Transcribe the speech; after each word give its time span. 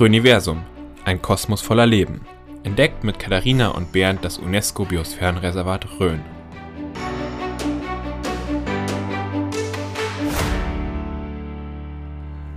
Röniversum, 0.00 0.62
ein 1.04 1.20
Kosmos 1.20 1.60
voller 1.60 1.86
Leben. 1.86 2.22
Entdeckt 2.64 3.04
mit 3.04 3.18
Katharina 3.18 3.68
und 3.68 3.92
Bernd 3.92 4.24
das 4.24 4.38
UNESCO-Biosphärenreservat 4.38 5.86
Rhön. 6.00 6.20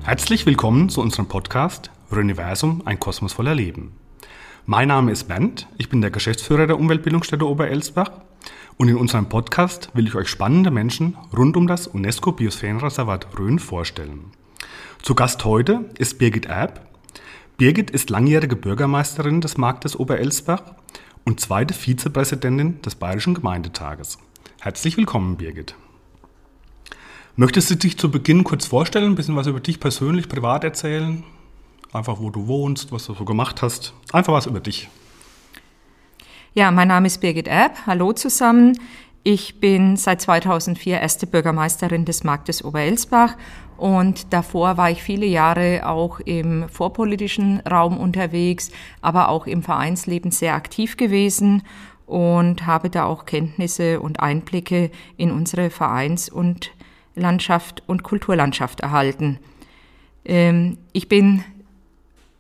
Herzlich 0.04 0.46
willkommen 0.46 0.90
zu 0.90 1.02
unserem 1.02 1.28
Podcast 1.28 1.92
Röniversum, 2.12 2.82
ein 2.86 3.00
Kosmos 3.00 3.34
voller 3.34 3.54
Leben. 3.54 3.92
Mein 4.66 4.88
Name 4.88 5.12
ist 5.12 5.26
Bernd, 5.26 5.68
ich 5.78 5.90
bin 5.90 6.02
der 6.02 6.12
Geschäftsführer 6.12 6.68
der 6.68 6.80
Umweltbildungsstätte 6.80 7.48
Oberelsbach 7.48 8.12
und 8.78 8.88
in 8.88 8.96
unserem 8.96 9.30
Podcast 9.30 9.90
will 9.94 10.08
ich 10.08 10.16
euch 10.16 10.30
spannende 10.30 10.72
Menschen 10.72 11.18
rund 11.36 11.58
um 11.58 11.68
das 11.68 11.86
UNESCO-Biosphärenreservat 11.86 13.38
Rhön 13.38 13.60
vorstellen. 13.60 14.32
Zu 15.02 15.14
Gast 15.14 15.46
heute 15.46 15.86
ist 16.00 16.18
Birgit 16.18 16.48
Erb. 16.48 16.85
Birgit 17.58 17.90
ist 17.90 18.10
langjährige 18.10 18.58
Bürgermeisterin 18.58 19.40
des 19.40 19.58
Marktes 19.58 19.98
Oberelsbach 19.98 20.62
und 21.24 21.40
zweite 21.40 21.74
Vizepräsidentin 21.74 22.82
des 22.82 22.96
Bayerischen 22.96 23.34
Gemeindetages. 23.34 24.18
Herzlich 24.60 24.98
willkommen, 24.98 25.38
Birgit. 25.38 25.74
Möchtest 27.38 27.72
du 27.72 27.76
dich 27.76 27.98
zu 27.98 28.12
Beginn 28.12 28.44
kurz 28.44 28.66
vorstellen, 28.66 29.14
ein 29.14 29.16
bisschen 29.16 29.38
was 29.38 29.48
über 29.48 29.62
dich 29.62 29.80
persönlich, 29.80 30.28
privat 30.28 30.66
erzählen? 30.66 31.24
Einfach, 31.94 32.20
wo 32.20 32.30
du 32.30 32.48
wohnst, 32.48 32.92
was 32.92 33.06
du 33.06 33.14
so 33.14 33.24
gemacht 33.24 33.62
hast. 33.62 33.94
Einfach 34.12 34.34
was 34.34 34.48
über 34.48 34.60
dich. 34.60 34.90
Ja, 36.56 36.72
mein 36.72 36.90
Name 36.90 37.08
ist 37.08 37.22
Birgit 37.22 37.48
Erb. 37.48 37.86
Hallo 37.86 38.12
zusammen. 38.12 38.78
Ich 39.24 39.60
bin 39.60 39.96
seit 39.96 40.22
2004 40.22 41.00
erste 41.00 41.26
Bürgermeisterin 41.26 42.04
des 42.04 42.24
Marktes 42.26 42.64
Oberelsbach 42.64 43.38
und 43.78 44.34
davor 44.34 44.78
war 44.78 44.90
ich 44.90 45.04
viele 45.04 45.26
Jahre 45.26 45.88
auch 45.88 46.20
im 46.20 46.70
vorpolitischen 46.70 47.60
Raum 47.62 47.98
unterwegs, 47.98 48.72
aber 49.02 49.30
auch 49.30 49.48
im 49.48 49.64
Vereinsleben 49.64 50.32
sehr 50.32 50.56
aktiv 50.56 50.98
gewesen 50.98 51.64
und 52.06 52.66
habe 52.66 52.90
da 52.90 53.06
auch 53.06 53.26
Kenntnisse 53.26 54.00
und 54.00 54.20
Einblicke 54.20 54.92
in 55.18 55.32
unsere 55.32 55.70
Vereins- 55.70 56.30
und 56.30 56.72
Landschaft 57.16 57.84
und 57.88 58.04
Kulturlandschaft 58.04 58.82
erhalten. 58.82 59.40
Ähm, 60.26 60.78
ich 60.94 61.08
bin 61.08 61.44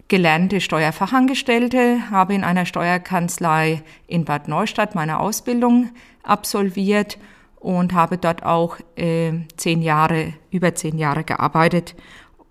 gelernte 0.07 0.61
Steuerfachangestellte, 0.61 2.11
habe 2.11 2.35
in 2.35 2.43
einer 2.43 2.65
Steuerkanzlei 2.65 3.81
in 4.07 4.25
Bad 4.25 4.47
Neustadt 4.47 4.93
meine 4.93 5.19
Ausbildung 5.19 5.89
absolviert 6.23 7.17
und 7.65 7.93
habe 7.93 8.19
dort 8.19 8.43
auch 8.43 8.77
äh, 8.95 9.31
zehn 9.57 9.81
Jahre, 9.81 10.33
über 10.51 10.75
zehn 10.75 10.99
Jahre 10.99 11.23
gearbeitet, 11.23 11.95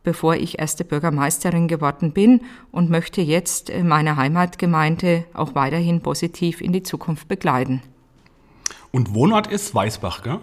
bevor 0.02 0.34
ich 0.34 0.58
erste 0.58 0.84
Bürgermeisterin 0.84 1.68
geworden 1.68 2.12
bin 2.12 2.40
und 2.72 2.90
möchte 2.90 3.20
jetzt 3.20 3.70
äh, 3.70 3.84
meine 3.84 4.16
Heimatgemeinde 4.16 5.24
auch 5.32 5.54
weiterhin 5.54 6.00
positiv 6.00 6.60
in 6.60 6.72
die 6.72 6.82
Zukunft 6.82 7.28
begleiten. 7.28 7.80
Und 8.90 9.14
Wohnort 9.14 9.46
ist 9.46 9.72
Weißbach, 9.72 10.24
gell? 10.24 10.40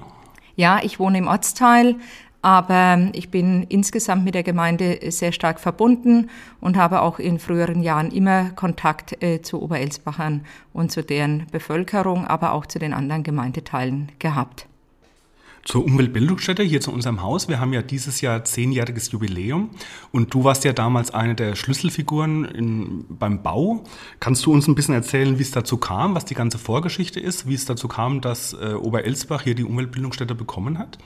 Ja, 0.56 0.80
ich 0.82 1.00
wohne 1.00 1.18
im 1.18 1.28
Ortsteil, 1.28 1.98
aber 2.42 3.10
ich 3.14 3.30
bin 3.30 3.64
insgesamt 3.64 4.26
mit 4.26 4.36
der 4.36 4.44
Gemeinde 4.44 5.00
sehr 5.10 5.32
stark 5.32 5.60
verbunden 5.60 6.30
und 6.60 6.78
habe 6.78 7.02
auch 7.02 7.20
in 7.20 7.40
früheren 7.40 7.84
Jahren 7.84 8.12
immer 8.12 8.50
Kontakt 8.52 9.22
äh, 9.24 9.42
zu 9.42 9.62
Oberelsbachern 9.62 10.46
und 10.74 10.92
zu 10.92 11.04
deren 11.04 11.48
Bevölkerung, 11.52 12.26
aber 12.26 12.54
auch 12.54 12.66
zu 12.66 12.80
den 12.80 12.94
anderen 12.94 13.24
Gemeindeteilen 13.24 14.12
gehabt. 14.20 14.68
Zur 15.64 15.86
Umweltbildungsstätte 15.86 16.64
hier 16.64 16.82
zu 16.82 16.92
unserem 16.92 17.22
Haus. 17.22 17.48
Wir 17.48 17.60
haben 17.60 17.72
ja 17.72 17.84
dieses 17.84 18.22
Jahr 18.22 18.44
zehnjähriges 18.44 19.12
Jubiläum 19.12 19.70
und 20.12 20.34
du 20.34 20.44
warst 20.44 20.64
ja 20.64 20.74
damals 20.74 21.14
eine 21.14 21.36
der 21.36 21.56
Schlüsselfiguren 21.56 22.46
in, 22.46 23.06
beim 23.08 23.44
Bau. 23.44 23.84
Kannst 24.20 24.44
du 24.48 24.52
uns 24.52 24.68
ein 24.68 24.74
bisschen 24.74 24.96
erzählen, 24.96 25.38
wie 25.38 25.44
es 25.44 25.52
dazu 25.52 25.78
kam, 25.78 26.16
was 26.16 26.26
die 26.26 26.34
ganze 26.34 26.58
Vorgeschichte 26.58 27.20
ist, 27.20 27.48
wie 27.48 27.54
es 27.54 27.66
dazu 27.66 27.88
kam, 27.88 28.22
dass 28.22 28.54
äh, 28.54 28.74
Oberelsbach 28.74 29.44
hier 29.44 29.54
die 29.54 29.64
Umweltbildungsstätte 29.64 30.34
bekommen 30.34 30.80
hat? 30.80 30.98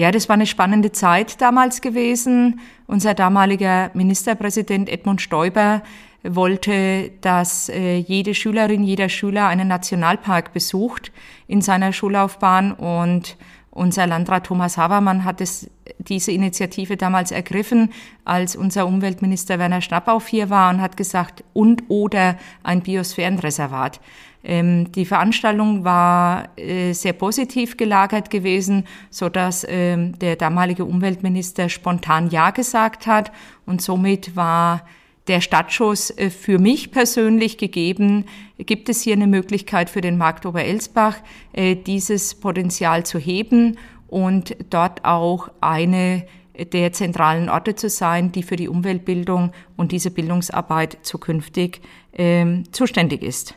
Ja, 0.00 0.10
das 0.10 0.30
war 0.30 0.34
eine 0.34 0.46
spannende 0.46 0.92
Zeit 0.92 1.42
damals 1.42 1.82
gewesen. 1.82 2.60
Unser 2.86 3.12
damaliger 3.12 3.90
Ministerpräsident 3.92 4.88
Edmund 4.88 5.20
Stoiber 5.20 5.82
wollte, 6.22 7.10
dass 7.20 7.68
äh, 7.68 7.98
jede 7.98 8.34
Schülerin, 8.34 8.82
jeder 8.82 9.10
Schüler 9.10 9.48
einen 9.48 9.68
Nationalpark 9.68 10.54
besucht 10.54 11.12
in 11.48 11.60
seiner 11.60 11.92
Schullaufbahn 11.92 12.72
und 12.72 13.36
unser 13.72 14.06
Landrat 14.06 14.46
Thomas 14.46 14.78
Habermann 14.78 15.26
hat 15.26 15.42
es, 15.42 15.68
diese 15.98 16.32
Initiative 16.32 16.96
damals 16.96 17.30
ergriffen, 17.30 17.92
als 18.24 18.56
unser 18.56 18.86
Umweltminister 18.86 19.58
Werner 19.58 19.82
Schnappauf 19.82 20.28
hier 20.28 20.48
war 20.48 20.70
und 20.70 20.80
hat 20.80 20.96
gesagt, 20.96 21.44
und 21.52 21.84
oder 21.88 22.38
ein 22.62 22.80
Biosphärenreservat. 22.80 24.00
Ähm, 24.42 24.90
die 24.92 25.04
Veranstaltung 25.04 25.84
war 25.84 26.48
äh, 26.58 26.92
sehr 26.92 27.12
positiv 27.12 27.76
gelagert 27.76 28.30
gewesen, 28.30 28.86
so 29.10 29.28
dass 29.28 29.66
ähm, 29.68 30.18
der 30.18 30.36
damalige 30.36 30.84
Umweltminister 30.84 31.68
spontan 31.68 32.30
Ja 32.30 32.50
gesagt 32.50 33.06
hat 33.06 33.32
und 33.66 33.82
somit 33.82 34.36
war 34.36 34.82
der 35.28 35.40
Stadtschuss 35.40 36.10
äh, 36.10 36.30
für 36.30 36.58
mich 36.58 36.90
persönlich 36.90 37.58
gegeben. 37.58 38.24
Gibt 38.58 38.88
es 38.88 39.02
hier 39.02 39.14
eine 39.14 39.26
Möglichkeit 39.26 39.90
für 39.90 40.00
den 40.00 40.16
Markt 40.16 40.46
Oberelsbach, 40.46 41.16
äh, 41.52 41.76
dieses 41.76 42.34
Potenzial 42.34 43.04
zu 43.04 43.18
heben 43.18 43.76
und 44.08 44.56
dort 44.70 45.04
auch 45.04 45.50
eine 45.60 46.26
der 46.72 46.92
zentralen 46.92 47.48
Orte 47.48 47.74
zu 47.74 47.88
sein, 47.88 48.32
die 48.32 48.42
für 48.42 48.56
die 48.56 48.68
Umweltbildung 48.68 49.52
und 49.76 49.92
diese 49.92 50.10
Bildungsarbeit 50.10 50.98
zukünftig 51.02 51.80
ähm, 52.12 52.64
zuständig 52.72 53.22
ist. 53.22 53.54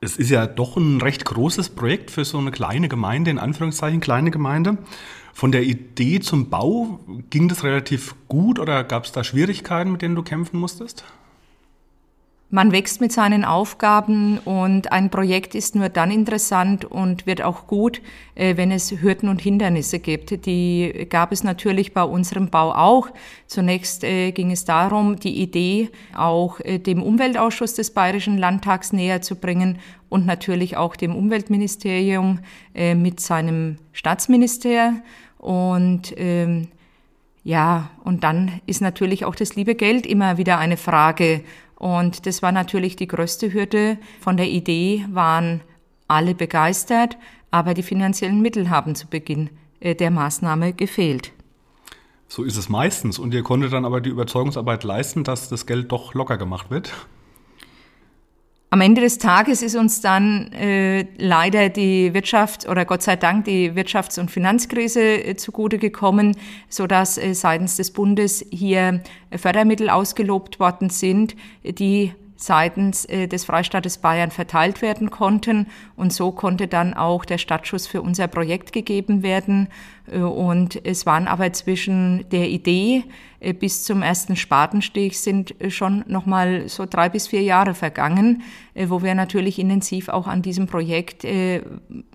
Es 0.00 0.16
ist 0.16 0.30
ja 0.30 0.46
doch 0.46 0.76
ein 0.76 1.00
recht 1.00 1.24
großes 1.24 1.70
Projekt 1.70 2.12
für 2.12 2.24
so 2.24 2.38
eine 2.38 2.52
kleine 2.52 2.88
Gemeinde, 2.88 3.32
in 3.32 3.38
Anführungszeichen 3.38 4.00
kleine 4.00 4.30
Gemeinde. 4.30 4.78
Von 5.32 5.50
der 5.50 5.64
Idee 5.64 6.20
zum 6.20 6.50
Bau, 6.50 7.00
ging 7.30 7.48
das 7.48 7.64
relativ 7.64 8.14
gut 8.28 8.58
oder 8.60 8.84
gab 8.84 9.04
es 9.04 9.12
da 9.12 9.24
Schwierigkeiten, 9.24 9.90
mit 9.90 10.02
denen 10.02 10.14
du 10.14 10.22
kämpfen 10.22 10.60
musstest? 10.60 11.04
Man 12.50 12.72
wächst 12.72 13.02
mit 13.02 13.12
seinen 13.12 13.44
Aufgaben 13.44 14.38
und 14.38 14.90
ein 14.90 15.10
Projekt 15.10 15.54
ist 15.54 15.74
nur 15.74 15.90
dann 15.90 16.10
interessant 16.10 16.86
und 16.86 17.26
wird 17.26 17.42
auch 17.42 17.66
gut, 17.66 18.00
äh, 18.36 18.56
wenn 18.56 18.70
es 18.70 18.90
Hürden 18.90 19.28
und 19.28 19.42
Hindernisse 19.42 19.98
gibt. 19.98 20.46
Die 20.46 21.06
gab 21.10 21.30
es 21.30 21.44
natürlich 21.44 21.92
bei 21.92 22.02
unserem 22.02 22.48
Bau 22.48 22.72
auch. 22.72 23.08
Zunächst 23.48 24.02
äh, 24.02 24.32
ging 24.32 24.50
es 24.50 24.64
darum, 24.64 25.16
die 25.16 25.42
Idee 25.42 25.90
auch 26.16 26.58
äh, 26.60 26.78
dem 26.78 27.02
Umweltausschuss 27.02 27.74
des 27.74 27.90
Bayerischen 27.92 28.38
Landtags 28.38 28.94
näher 28.94 29.20
zu 29.20 29.36
bringen 29.36 29.78
und 30.08 30.24
natürlich 30.24 30.78
auch 30.78 30.96
dem 30.96 31.14
Umweltministerium 31.14 32.38
mit 32.72 33.20
seinem 33.20 33.76
Staatsminister. 33.92 34.94
Und 35.36 36.14
ähm, 36.16 36.68
ja, 37.48 37.88
und 38.04 38.24
dann 38.24 38.60
ist 38.66 38.82
natürlich 38.82 39.24
auch 39.24 39.34
das 39.34 39.56
liebe 39.56 39.74
Geld 39.74 40.04
immer 40.04 40.36
wieder 40.36 40.58
eine 40.58 40.76
Frage. 40.76 41.42
Und 41.76 42.26
das 42.26 42.42
war 42.42 42.52
natürlich 42.52 42.94
die 42.94 43.08
größte 43.08 43.54
Hürde. 43.54 43.96
Von 44.20 44.36
der 44.36 44.50
Idee 44.50 45.06
waren 45.10 45.62
alle 46.08 46.34
begeistert, 46.34 47.16
aber 47.50 47.72
die 47.72 47.82
finanziellen 47.82 48.42
Mittel 48.42 48.68
haben 48.68 48.94
zu 48.94 49.06
Beginn 49.06 49.48
äh, 49.80 49.94
der 49.94 50.10
Maßnahme 50.10 50.74
gefehlt. 50.74 51.32
So 52.28 52.44
ist 52.44 52.58
es 52.58 52.68
meistens. 52.68 53.18
Und 53.18 53.32
ihr 53.32 53.42
konntet 53.42 53.72
dann 53.72 53.86
aber 53.86 54.02
die 54.02 54.10
Überzeugungsarbeit 54.10 54.84
leisten, 54.84 55.24
dass 55.24 55.48
das 55.48 55.64
Geld 55.64 55.90
doch 55.90 56.12
locker 56.12 56.36
gemacht 56.36 56.70
wird? 56.70 56.92
Am 58.70 58.82
Ende 58.82 59.00
des 59.00 59.16
Tages 59.16 59.62
ist 59.62 59.76
uns 59.76 60.02
dann 60.02 60.52
äh, 60.52 61.06
leider 61.16 61.70
die 61.70 62.12
Wirtschaft 62.12 62.68
oder 62.68 62.84
Gott 62.84 63.02
sei 63.02 63.16
Dank 63.16 63.46
die 63.46 63.72
Wirtschafts- 63.72 64.20
und 64.20 64.30
Finanzkrise 64.30 65.00
äh, 65.00 65.36
zugute 65.36 65.78
gekommen, 65.78 66.36
so 66.68 66.86
dass 66.86 67.16
äh, 67.16 67.32
seitens 67.34 67.78
des 67.78 67.92
Bundes 67.92 68.44
hier 68.50 69.00
Fördermittel 69.34 69.88
ausgelobt 69.88 70.60
worden 70.60 70.90
sind, 70.90 71.34
die 71.64 72.12
seitens 72.40 73.04
äh, 73.06 73.26
des 73.26 73.44
Freistaates 73.44 73.98
Bayern 73.98 74.30
verteilt 74.30 74.80
werden 74.80 75.10
konnten. 75.10 75.66
Und 75.96 76.12
so 76.12 76.30
konnte 76.30 76.68
dann 76.68 76.94
auch 76.94 77.24
der 77.24 77.38
Startschuss 77.38 77.86
für 77.88 78.00
unser 78.00 78.28
Projekt 78.28 78.72
gegeben 78.72 79.22
werden. 79.22 79.68
Äh, 80.10 80.20
und 80.20 80.84
es 80.86 81.04
waren 81.04 81.26
aber 81.26 81.52
zwischen 81.52 82.28
der 82.30 82.48
Idee 82.48 83.04
äh, 83.40 83.52
bis 83.52 83.82
zum 83.82 84.02
ersten 84.02 84.36
Spatenstich 84.36 85.18
sind 85.18 85.54
schon 85.68 86.04
nochmal 86.06 86.68
so 86.68 86.86
drei 86.86 87.08
bis 87.08 87.26
vier 87.26 87.42
Jahre 87.42 87.74
vergangen, 87.74 88.42
wo 88.74 89.02
wir 89.02 89.14
natürlich 89.16 89.58
intensiv 89.58 90.08
auch 90.08 90.28
an 90.28 90.42
diesem 90.42 90.66
Projekt 90.66 91.26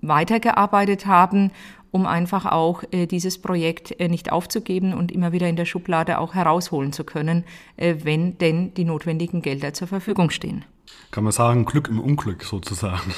weitergearbeitet 0.00 1.04
haben 1.06 1.50
um 1.94 2.06
einfach 2.06 2.44
auch 2.44 2.82
äh, 2.90 3.06
dieses 3.06 3.38
Projekt 3.38 4.00
äh, 4.00 4.08
nicht 4.08 4.32
aufzugeben 4.32 4.94
und 4.94 5.12
immer 5.12 5.30
wieder 5.30 5.48
in 5.48 5.54
der 5.54 5.64
Schublade 5.64 6.18
auch 6.18 6.34
herausholen 6.34 6.92
zu 6.92 7.04
können, 7.04 7.44
äh, 7.76 7.94
wenn 8.02 8.36
denn 8.38 8.74
die 8.74 8.84
notwendigen 8.84 9.42
Gelder 9.42 9.74
zur 9.74 9.86
Verfügung 9.86 10.30
stehen. 10.30 10.64
Kann 11.12 11.22
man 11.22 11.32
sagen, 11.32 11.64
Glück 11.64 11.86
im 11.88 12.00
Unglück 12.00 12.42
sozusagen. 12.42 13.14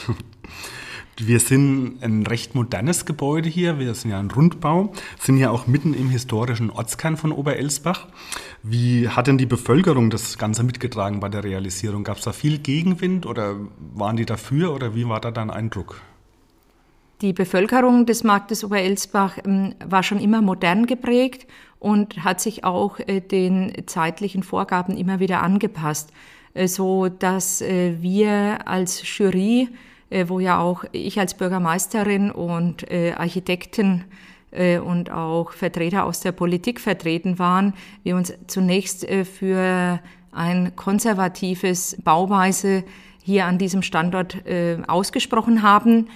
Wir 1.18 1.40
sind 1.40 2.02
ein 2.02 2.26
recht 2.26 2.54
modernes 2.54 3.06
Gebäude 3.06 3.48
hier. 3.48 3.78
Wir 3.78 3.94
sind 3.94 4.10
ja 4.10 4.18
ein 4.18 4.30
Rundbau, 4.30 4.92
sind 5.18 5.38
ja 5.38 5.48
auch 5.48 5.66
mitten 5.66 5.94
im 5.94 6.10
historischen 6.10 6.68
Ortskern 6.68 7.16
von 7.16 7.32
Oberelsbach. 7.32 8.08
Wie 8.62 9.08
hat 9.08 9.26
denn 9.26 9.38
die 9.38 9.46
Bevölkerung 9.46 10.10
das 10.10 10.36
Ganze 10.36 10.62
mitgetragen 10.62 11.20
bei 11.20 11.30
der 11.30 11.42
Realisierung? 11.42 12.04
Gab 12.04 12.18
es 12.18 12.24
da 12.24 12.32
viel 12.32 12.58
Gegenwind 12.58 13.24
oder 13.24 13.56
waren 13.94 14.18
die 14.18 14.26
dafür 14.26 14.74
oder 14.74 14.94
wie 14.94 15.08
war 15.08 15.22
da 15.22 15.30
dein 15.30 15.50
Eindruck? 15.50 16.02
Die 17.22 17.32
Bevölkerung 17.32 18.04
des 18.04 18.24
Marktes 18.24 18.62
Oberelsbach 18.62 19.38
ähm, 19.44 19.74
war 19.84 20.02
schon 20.02 20.20
immer 20.20 20.42
modern 20.42 20.86
geprägt 20.86 21.46
und 21.78 22.24
hat 22.24 22.40
sich 22.42 22.64
auch 22.64 22.98
äh, 22.98 23.20
den 23.20 23.72
zeitlichen 23.86 24.42
Vorgaben 24.42 24.96
immer 24.98 25.18
wieder 25.18 25.42
angepasst, 25.42 26.10
äh, 26.52 26.68
so 26.68 27.08
dass 27.08 27.62
äh, 27.62 27.94
wir 28.02 28.66
als 28.66 29.02
Jury 29.16 29.68
wo 30.28 30.38
ja 30.38 30.60
auch 30.60 30.84
ich 30.92 31.18
als 31.18 31.34
Bürgermeisterin 31.34 32.30
und 32.30 32.88
Architekten 32.88 34.04
und 34.52 35.10
auch 35.10 35.50
Vertreter 35.50 36.04
aus 36.04 36.20
der 36.20 36.30
Politik 36.30 36.78
vertreten 36.80 37.40
waren, 37.40 37.74
wir 38.04 38.14
uns 38.14 38.32
zunächst 38.46 39.04
für 39.04 39.98
ein 40.30 40.76
konservatives 40.76 41.96
Bauweise 42.04 42.84
hier 43.20 43.46
an 43.46 43.58
diesem 43.58 43.82
Standort 43.82 44.36
ausgesprochen 44.86 45.62
haben. 45.62 46.06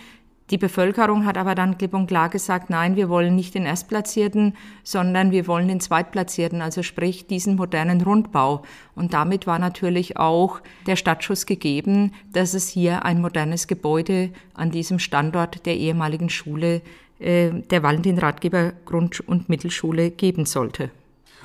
Die 0.50 0.58
Bevölkerung 0.58 1.26
hat 1.26 1.38
aber 1.38 1.54
dann 1.54 1.78
klipp 1.78 1.94
und 1.94 2.08
klar 2.08 2.28
gesagt, 2.28 2.70
nein, 2.70 2.96
wir 2.96 3.08
wollen 3.08 3.36
nicht 3.36 3.54
den 3.54 3.66
Erstplatzierten, 3.66 4.56
sondern 4.82 5.30
wir 5.30 5.46
wollen 5.46 5.68
den 5.68 5.80
Zweitplatzierten, 5.80 6.60
also 6.60 6.82
sprich 6.82 7.28
diesen 7.28 7.54
modernen 7.54 8.00
Rundbau. 8.00 8.62
Und 8.96 9.14
damit 9.14 9.46
war 9.46 9.60
natürlich 9.60 10.16
auch 10.16 10.60
der 10.86 10.96
Stadtschuss 10.96 11.46
gegeben, 11.46 12.12
dass 12.32 12.54
es 12.54 12.68
hier 12.68 13.04
ein 13.04 13.20
modernes 13.20 13.68
Gebäude 13.68 14.30
an 14.54 14.72
diesem 14.72 14.98
Standort 14.98 15.66
der 15.66 15.76
ehemaligen 15.76 16.30
Schule, 16.30 16.82
äh, 17.20 17.50
der 17.52 17.84
Valentin-Ratgeber 17.84 18.72
Grund- 18.86 19.20
und 19.20 19.48
Mittelschule 19.48 20.10
geben 20.10 20.46
sollte. 20.46 20.90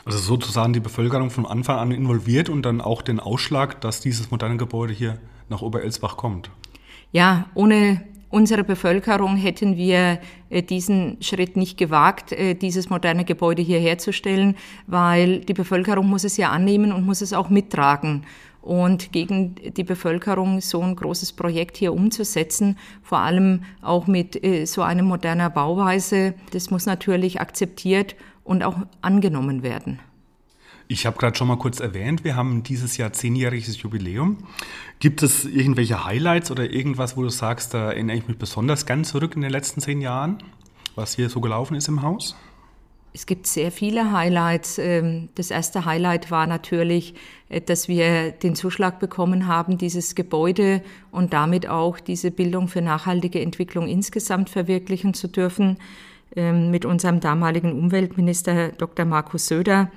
Also 0.04 0.18
sozusagen 0.18 0.74
die 0.74 0.80
Bevölkerung 0.80 1.30
von 1.30 1.46
Anfang 1.46 1.78
an 1.78 1.92
involviert 1.92 2.50
und 2.50 2.63
dann 2.63 2.81
auch 2.81 3.04
den 3.04 3.19
Ausschlag, 3.19 3.81
dass 3.81 4.01
dieses 4.01 4.31
moderne 4.31 4.58
Gebäude 4.58 4.94
hier 4.94 5.19
nach 5.50 5.62
Oberelsbach 5.62 6.18
kommt. 6.18 6.50
Ja, 7.12 7.46
ohne 7.54 8.04
unsere 8.36 8.66
Bevölkerung 8.66 9.38
hätten 9.38 9.78
wir 9.78 10.20
äh, 10.50 10.62
diesen 10.62 11.18
Schritt 11.22 11.56
nicht 11.56 11.78
gewagt, 11.78 12.34
äh, 12.34 12.54
dieses 12.54 12.90
moderne 12.90 13.24
Gebäude 13.24 13.62
hier 13.62 13.80
herzustellen, 13.80 14.58
weil 14.88 15.40
die 15.40 15.54
Bevölkerung 15.54 16.10
muss 16.10 16.26
es 16.26 16.36
ja 16.36 16.50
annehmen 16.50 16.92
und 16.92 17.06
muss 17.06 17.22
es 17.22 17.32
auch 17.32 17.50
mittragen. 17.50 18.24
Und 18.62 19.14
gegen 19.14 19.56
die 19.56 19.84
Bevölkerung 19.86 20.60
so 20.60 20.82
ein 20.82 20.98
großes 20.98 21.32
Projekt 21.34 21.78
hier 21.78 21.94
umzusetzen, 21.94 22.78
vor 23.04 23.20
allem 23.20 23.62
auch 23.82 24.06
mit 24.06 24.44
äh, 24.44 24.66
so 24.66 24.82
einer 24.82 25.04
moderner 25.04 25.50
Bauweise, 25.50 26.34
das 26.52 26.70
muss 26.72 26.86
natürlich 26.86 27.40
akzeptiert 27.40 28.18
und 28.44 28.64
auch 28.64 28.76
angenommen 29.02 29.64
werden. 29.64 30.00
Ich 30.88 31.06
habe 31.08 31.18
gerade 31.18 31.36
schon 31.36 31.48
mal 31.48 31.58
kurz 31.58 31.80
erwähnt, 31.80 32.24
wir 32.24 32.36
haben 32.36 32.62
dieses 32.62 32.98
Jahr 32.98 33.12
zehnjähriges 33.12 33.82
Jubiläum. 33.82 34.38
Gibt 35.00 35.24
es 35.24 35.46
irgendwelche 35.46 36.06
Highlights 36.06 36.52
oder 36.52 36.70
irgendwas, 36.72 37.18
wo 37.18 37.24
du 37.24 37.30
sagst, 37.30 37.74
da 37.74 37.92
erinnere 37.92 38.18
ich 38.18 38.28
mich 38.28 38.38
besonders 38.38 38.86
gern 38.86 39.04
zurück 39.04 39.36
in 39.36 39.42
den 39.42 39.52
letzten 39.52 39.82
zehn 39.82 40.00
Jahren, 40.00 40.44
was 40.94 41.16
hier 41.16 41.30
so 41.30 41.42
gelaufen 41.42 41.76
ist 41.76 41.88
im 41.88 42.04
Haus? 42.04 42.36
Es 43.16 43.26
gibt 43.26 43.48
sehr 43.48 43.72
viele 43.72 44.12
Highlights. 44.12 44.78
Ähm, 44.78 45.30
das 45.36 45.50
erste 45.50 45.86
Highlight 45.86 46.30
war 46.32 46.46
natürlich, 46.46 47.16
äh, 47.50 47.62
dass 47.62 47.88
wir 47.88 48.32
den 48.32 48.56
Zuschlag 48.56 49.00
bekommen 49.00 49.48
haben, 49.48 49.78
dieses 49.78 50.14
Gebäude 50.14 50.84
und 51.12 51.34
damit 51.34 51.68
auch 51.68 52.00
diese 52.00 52.30
Bildung 52.30 52.68
für 52.68 52.82
nachhaltige 52.82 53.40
Entwicklung 53.40 53.88
insgesamt 53.88 54.50
verwirklichen 54.50 55.14
zu 55.14 55.30
dürfen 55.30 55.78
ähm, 56.36 56.70
mit 56.70 56.86
unserem 56.86 57.22
damaligen 57.22 57.72
Umweltminister 57.72 58.74
Dr. 58.74 59.06
Markus 59.06 59.48
Söder 59.48 59.90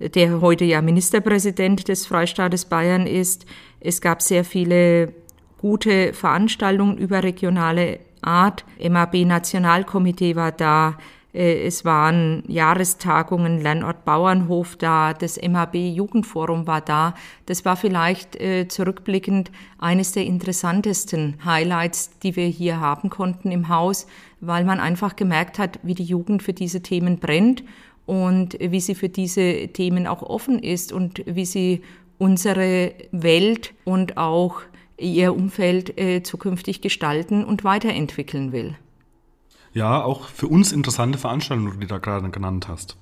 der 0.00 0.40
heute 0.40 0.64
ja 0.64 0.80
Ministerpräsident 0.82 1.88
des 1.88 2.06
Freistaates 2.06 2.64
Bayern 2.64 3.06
ist. 3.06 3.46
Es 3.80 4.00
gab 4.00 4.22
sehr 4.22 4.44
viele 4.44 5.12
gute 5.58 6.12
Veranstaltungen 6.12 6.96
überregionale 6.96 7.98
Art. 8.22 8.64
MAB 8.80 9.24
Nationalkomitee 9.24 10.36
war 10.36 10.52
da. 10.52 10.96
Äh, 11.32 11.66
es 11.66 11.84
waren 11.84 12.42
Jahrestagungen, 12.46 13.60
Lernort 13.60 14.04
Bauernhof 14.04 14.76
da, 14.76 15.12
das 15.12 15.40
MAB 15.40 15.74
Jugendforum 15.74 16.66
war 16.66 16.80
da. 16.80 17.14
Das 17.46 17.64
war 17.64 17.76
vielleicht 17.76 18.36
äh, 18.40 18.68
zurückblickend 18.68 19.50
eines 19.78 20.12
der 20.12 20.24
interessantesten 20.24 21.38
Highlights, 21.44 22.18
die 22.22 22.36
wir 22.36 22.46
hier 22.46 22.80
haben 22.80 23.10
konnten 23.10 23.50
im 23.50 23.68
Haus, 23.68 24.06
weil 24.40 24.64
man 24.64 24.80
einfach 24.80 25.16
gemerkt 25.16 25.58
hat, 25.58 25.78
wie 25.82 25.94
die 25.94 26.04
Jugend 26.04 26.42
für 26.42 26.52
diese 26.52 26.82
Themen 26.82 27.18
brennt 27.18 27.62
und 28.08 28.56
wie 28.58 28.80
sie 28.80 28.94
für 28.94 29.10
diese 29.10 29.68
Themen 29.68 30.06
auch 30.06 30.22
offen 30.22 30.58
ist 30.58 30.92
und 30.92 31.22
wie 31.26 31.44
sie 31.44 31.82
unsere 32.16 32.94
Welt 33.12 33.74
und 33.84 34.16
auch 34.16 34.62
ihr 34.96 35.34
Umfeld 35.34 35.98
äh, 36.00 36.22
zukünftig 36.22 36.80
gestalten 36.80 37.44
und 37.44 37.64
weiterentwickeln 37.64 38.50
will. 38.50 38.76
Ja, 39.74 40.02
auch 40.02 40.24
für 40.24 40.48
uns 40.48 40.72
interessante 40.72 41.18
Veranstaltungen, 41.18 41.74
die 41.74 41.80
du 41.80 41.86
da 41.86 41.98
gerade 41.98 42.30
genannt 42.30 42.66
hast. 42.66 42.96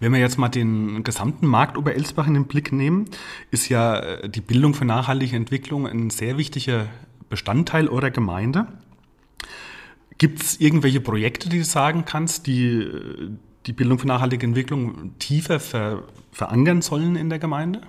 Wenn 0.00 0.12
wir 0.12 0.18
jetzt 0.18 0.38
mal 0.38 0.48
den 0.48 1.04
gesamten 1.04 1.46
Markt 1.46 1.78
Oberelsbach 1.78 2.26
in 2.26 2.34
den 2.34 2.46
Blick 2.46 2.72
nehmen, 2.72 3.04
ist 3.52 3.68
ja 3.68 4.00
äh, 4.00 4.28
die 4.28 4.40
Bildung 4.40 4.74
für 4.74 4.84
nachhaltige 4.84 5.36
Entwicklung 5.36 5.86
ein 5.86 6.10
sehr 6.10 6.36
wichtiger 6.36 6.86
Bestandteil 7.28 7.86
eurer 7.88 8.10
Gemeinde. 8.10 8.66
Gibt 10.18 10.42
es 10.42 10.60
irgendwelche 10.60 11.00
Projekte, 11.00 11.48
die 11.48 11.58
du 11.58 11.64
sagen 11.64 12.04
kannst, 12.04 12.48
die, 12.48 12.72
äh, 12.72 13.30
die 13.68 13.72
Bildung 13.74 13.98
für 13.98 14.06
nachhaltige 14.06 14.46
Entwicklung 14.46 15.12
tiefer 15.18 15.60
ver, 15.60 16.02
verankern 16.32 16.82
sollen 16.82 17.14
in 17.16 17.28
der 17.28 17.38
Gemeinde? 17.38 17.82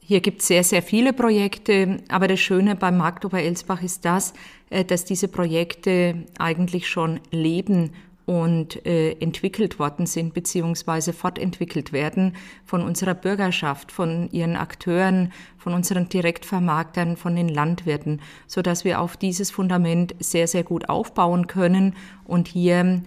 Hier 0.00 0.20
gibt 0.20 0.40
es 0.40 0.48
sehr, 0.48 0.62
sehr 0.62 0.82
viele 0.82 1.12
Projekte, 1.12 1.98
aber 2.08 2.28
das 2.28 2.40
Schöne 2.40 2.76
beim 2.76 2.96
Markt 2.96 3.24
Oberelsbach 3.24 3.82
ist 3.82 4.04
das, 4.04 4.34
äh, 4.70 4.84
dass 4.84 5.04
diese 5.04 5.28
Projekte 5.28 6.26
eigentlich 6.38 6.88
schon 6.88 7.20
leben 7.30 7.90
und 8.24 8.84
äh, 8.84 9.12
entwickelt 9.20 9.78
worden 9.78 10.06
sind 10.06 10.34
beziehungsweise 10.34 11.12
fortentwickelt 11.12 11.92
werden 11.92 12.34
von 12.64 12.82
unserer 12.82 13.14
Bürgerschaft, 13.14 13.92
von 13.92 14.28
ihren 14.32 14.56
Akteuren, 14.56 15.32
von 15.58 15.74
unseren 15.74 16.08
Direktvermarktern, 16.08 17.16
von 17.16 17.36
den 17.36 17.48
Landwirten, 17.48 18.20
so 18.48 18.62
dass 18.62 18.84
wir 18.84 19.00
auf 19.00 19.16
dieses 19.16 19.52
Fundament 19.52 20.16
sehr 20.18 20.48
sehr 20.48 20.64
gut 20.64 20.88
aufbauen 20.88 21.46
können 21.46 21.94
und 22.24 22.48
hier 22.48 23.02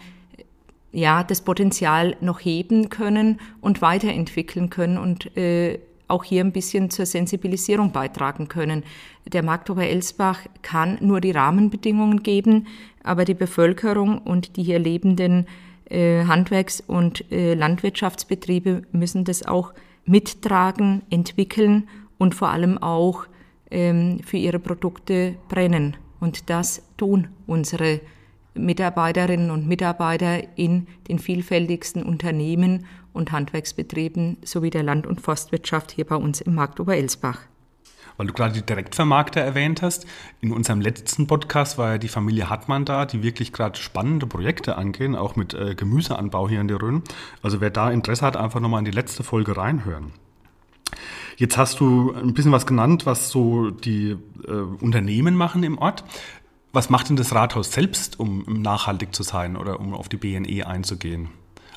ja, 0.92 1.24
das 1.24 1.42
Potenzial 1.42 2.16
noch 2.22 2.40
heben 2.40 2.90
können 2.90 3.40
und 3.62 3.82
weiterentwickeln 3.82 4.70
können 4.70 4.98
und 4.98 5.36
äh, 5.38 5.80
auch 6.08 6.24
hier 6.24 6.44
ein 6.44 6.52
bisschen 6.52 6.90
zur 6.90 7.06
Sensibilisierung 7.06 7.92
beitragen 7.92 8.48
können. 8.48 8.84
Der 9.28 9.44
Markt 9.44 9.70
Oberelsbach 9.70 10.40
kann 10.62 10.98
nur 11.02 11.22
die 11.22 11.32
Rahmenbedingungen 11.32 12.24
geben, 12.24 12.68
aber 13.04 13.26
die 13.26 13.36
Bevölkerung 13.36 14.18
und 14.18 14.58
die 14.58 14.64
hier 14.64 14.80
lebenden 14.80 15.46
äh, 15.90 16.26
Handwerks- 16.26 16.82
und 16.82 17.32
äh, 17.32 17.54
Landwirtschaftsbetriebe 17.54 18.84
müssen 18.92 19.24
das 19.24 19.46
auch 19.46 19.74
mittragen, 20.06 21.04
entwickeln 21.10 21.88
und 22.18 22.34
vor 22.34 22.50
allem 22.50 22.78
auch 22.80 23.26
ähm, 23.70 24.20
für 24.26 24.38
ihre 24.38 24.60
Produkte 24.60 25.36
brennen. 25.48 25.96
Und 26.20 26.50
das 26.50 26.82
tun 26.98 27.28
unsere 27.48 28.02
Mitarbeiterinnen 28.54 29.52
und 29.52 29.68
Mitarbeiter 29.68 30.58
in 30.58 30.88
den 31.08 31.20
vielfältigsten 31.20 32.04
Unternehmen 32.04 32.86
und 33.14 33.32
Handwerksbetrieben 33.32 34.38
sowie 34.44 34.70
der 34.70 34.84
Land- 34.84 35.08
und 35.08 35.22
Forstwirtschaft 35.22 35.92
hier 35.92 36.06
bei 36.06 36.16
uns 36.16 36.42
im 36.42 36.56
Markt 36.56 36.80
Oberelsbach. 36.80 37.40
Weil 38.18 38.28
du 38.28 38.34
gerade 38.34 38.54
die 38.54 38.66
Direktvermarkter 38.66 39.40
erwähnt 39.40 39.82
hast, 39.82 40.06
in 40.42 40.52
unserem 40.52 40.82
letzten 40.82 41.26
Podcast 41.26 41.78
war 41.78 41.92
ja 41.94 41.98
die 41.98 42.10
Familie 42.10 42.50
Hartmann 42.50 42.84
da, 42.84 43.06
die 43.06 43.24
wirklich 43.24 43.54
gerade 43.54 43.80
spannende 43.80 44.28
Projekte 44.28 44.76
angehen, 44.76 45.16
auch 45.16 45.38
mit 45.38 45.54
äh, 45.54 45.74
Gemüseanbau 45.74 46.50
hier 46.50 46.60
in 46.60 46.68
der 46.68 46.82
Rhön. 46.82 47.02
Also 47.42 47.62
wer 47.62 47.70
da 47.70 47.90
Interesse 47.90 48.26
hat, 48.26 48.36
einfach 48.36 48.60
nochmal 48.60 48.80
in 48.80 48.86
die 48.86 48.92
letzte 48.92 49.24
Folge 49.24 49.56
reinhören. 49.56 50.12
Jetzt 51.38 51.58
hast 51.58 51.80
du 51.80 52.12
ein 52.14 52.34
bisschen 52.34 52.52
was 52.52 52.66
genannt, 52.66 53.06
was 53.06 53.30
so 53.30 53.70
die 53.70 54.18
äh, 54.46 54.52
Unternehmen 54.52 55.36
machen 55.36 55.64
im 55.64 55.78
Ort. 55.78 56.04
Was 56.72 56.92
macht 56.92 57.10
denn 57.10 57.16
das 57.16 57.34
Rathaus 57.34 57.72
selbst, 57.72 58.20
um 58.20 58.44
nachhaltig 58.48 59.16
zu 59.16 59.24
sein 59.24 59.58
oder 59.58 59.80
um 59.80 59.96
auf 59.96 60.08
die 60.08 60.18
BNE 60.18 60.68
einzugehen? 60.68 61.30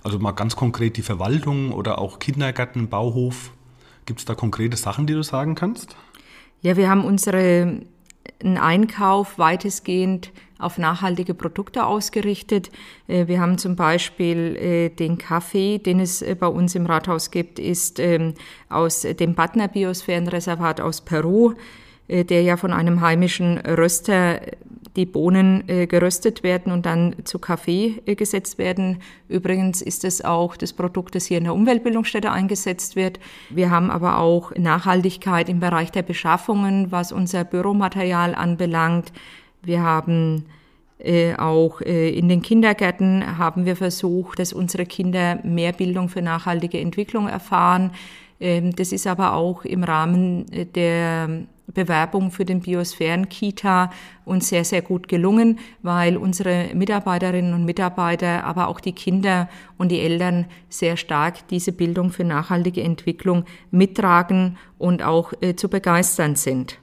Also 0.03 0.19
mal 0.19 0.33
ganz 0.33 0.55
konkret 0.55 0.97
die 0.97 1.03
Verwaltung 1.03 1.73
oder 1.73 1.99
auch 1.99 2.19
Kindergarten, 2.19 2.89
Bauhof. 2.89 3.53
Gibt 4.05 4.21
es 4.21 4.27
da 4.27 4.35
konkrete 4.35 4.77
Sachen, 4.77 5.07
die 5.07 5.15
du 5.15 5.23
sagen 5.23 5.55
kannst? 5.55 5.97
Ja, 6.61 6.77
wir 6.77 6.91
haben 6.91 7.05
unseren 7.05 7.87
Einkauf 8.43 9.39
weitestgehend 9.39 10.31
auf 10.59 10.79
nachhaltige 10.79 11.35
Produkte 11.35 11.87
ausgerichtet. 11.87 12.71
Äh, 13.09 13.27
wir 13.27 13.41
haben 13.41 13.59
zum 13.59 13.77
Beispiel 13.77 14.57
äh, 14.57 14.89
den 14.91 15.19
Kaffee, 15.19 15.79
den 15.79 16.01
es 16.01 16.23
äh, 16.23 16.37
bei 16.39 16.47
uns 16.47 16.75
im 16.75 16.87
Rathaus 16.87 17.31
gibt, 17.31 17.59
ist 17.59 17.99
ähm, 17.99 18.35
aus 18.69 19.03
dem 19.03 19.35
Badner 19.35 19.69
Biosphärenreservat 19.69 20.81
aus 20.81 21.01
Peru. 21.01 21.55
Der 22.09 22.43
ja 22.43 22.57
von 22.57 22.73
einem 22.73 23.01
heimischen 23.01 23.59
Röster 23.59 24.41
die 24.97 25.07
Bohnen 25.07 25.65
äh, 25.69 25.87
geröstet 25.87 26.43
werden 26.43 26.73
und 26.73 26.85
dann 26.85 27.17
zu 27.25 27.39
Kaffee 27.39 28.03
äh, 28.05 28.15
gesetzt 28.15 28.59
werden. 28.59 28.99
Übrigens 29.29 29.81
ist 29.81 30.05
es 30.05 30.23
auch 30.23 30.57
das 30.57 30.73
Produkt, 30.73 31.15
das 31.15 31.27
hier 31.27 31.39
in 31.39 31.45
der 31.45 31.55
Umweltbildungsstätte 31.55 32.31
eingesetzt 32.31 32.95
wird. 32.95 33.19
Wir 33.49 33.71
haben 33.71 33.91
aber 33.91 34.19
auch 34.19 34.55
Nachhaltigkeit 34.55 35.49
im 35.49 35.61
Bereich 35.61 35.91
der 35.93 36.03
Beschaffungen, 36.03 36.93
was 36.93 37.13
unser 37.13 37.45
Büromaterial 37.45 38.35
anbelangt. 38.35 39.13
Wir 39.63 39.83
haben 39.83 40.45
äh, 40.99 41.35
auch 41.37 41.81
äh, 41.81 42.11
in 42.11 42.29
den 42.29 42.43
Kindergärten 42.43 43.39
haben 43.39 43.65
wir 43.65 43.77
versucht, 43.77 44.39
dass 44.39 44.53
unsere 44.53 44.85
Kinder 44.85 45.39
mehr 45.43 45.73
Bildung 45.73 46.11
für 46.11 46.23
nachhaltige 46.23 46.79
Entwicklung 46.79 47.29
erfahren. 47.29 47.93
Ähm, 48.43 48.75
das 48.75 48.93
ist 48.93 49.07
aber 49.07 49.35
auch 49.35 49.65
im 49.65 49.85
Rahmen 49.85 50.51
äh, 50.53 50.67
der 50.67 51.29
Bewerbung 51.69 52.33
für 52.33 52.45
den 52.45 52.61
Biosphären-Kita 52.61 53.91
uns 54.25 54.49
sehr, 54.49 54.65
sehr 54.65 54.83
gut 54.83 55.09
gelungen, 55.09 55.61
weil 55.83 56.17
unsere 56.17 56.71
Mitarbeiterinnen 56.75 57.55
und 57.55 57.65
Mitarbeiter, 57.65 58.45
aber 58.45 58.67
auch 58.67 58.81
die 58.81 58.93
Kinder 58.93 59.49
und 59.79 59.91
die 59.91 60.01
Eltern 60.01 60.47
sehr 60.69 60.97
stark 60.97 61.47
diese 61.49 61.73
Bildung 61.73 62.11
für 62.11 62.25
nachhaltige 62.25 62.83
Entwicklung 62.83 63.45
mittragen 63.71 64.59
und 64.77 65.03
auch 65.03 65.33
äh, 65.41 65.55
zu 65.55 65.69
begeistern 65.69 66.35
sind. 66.35 66.82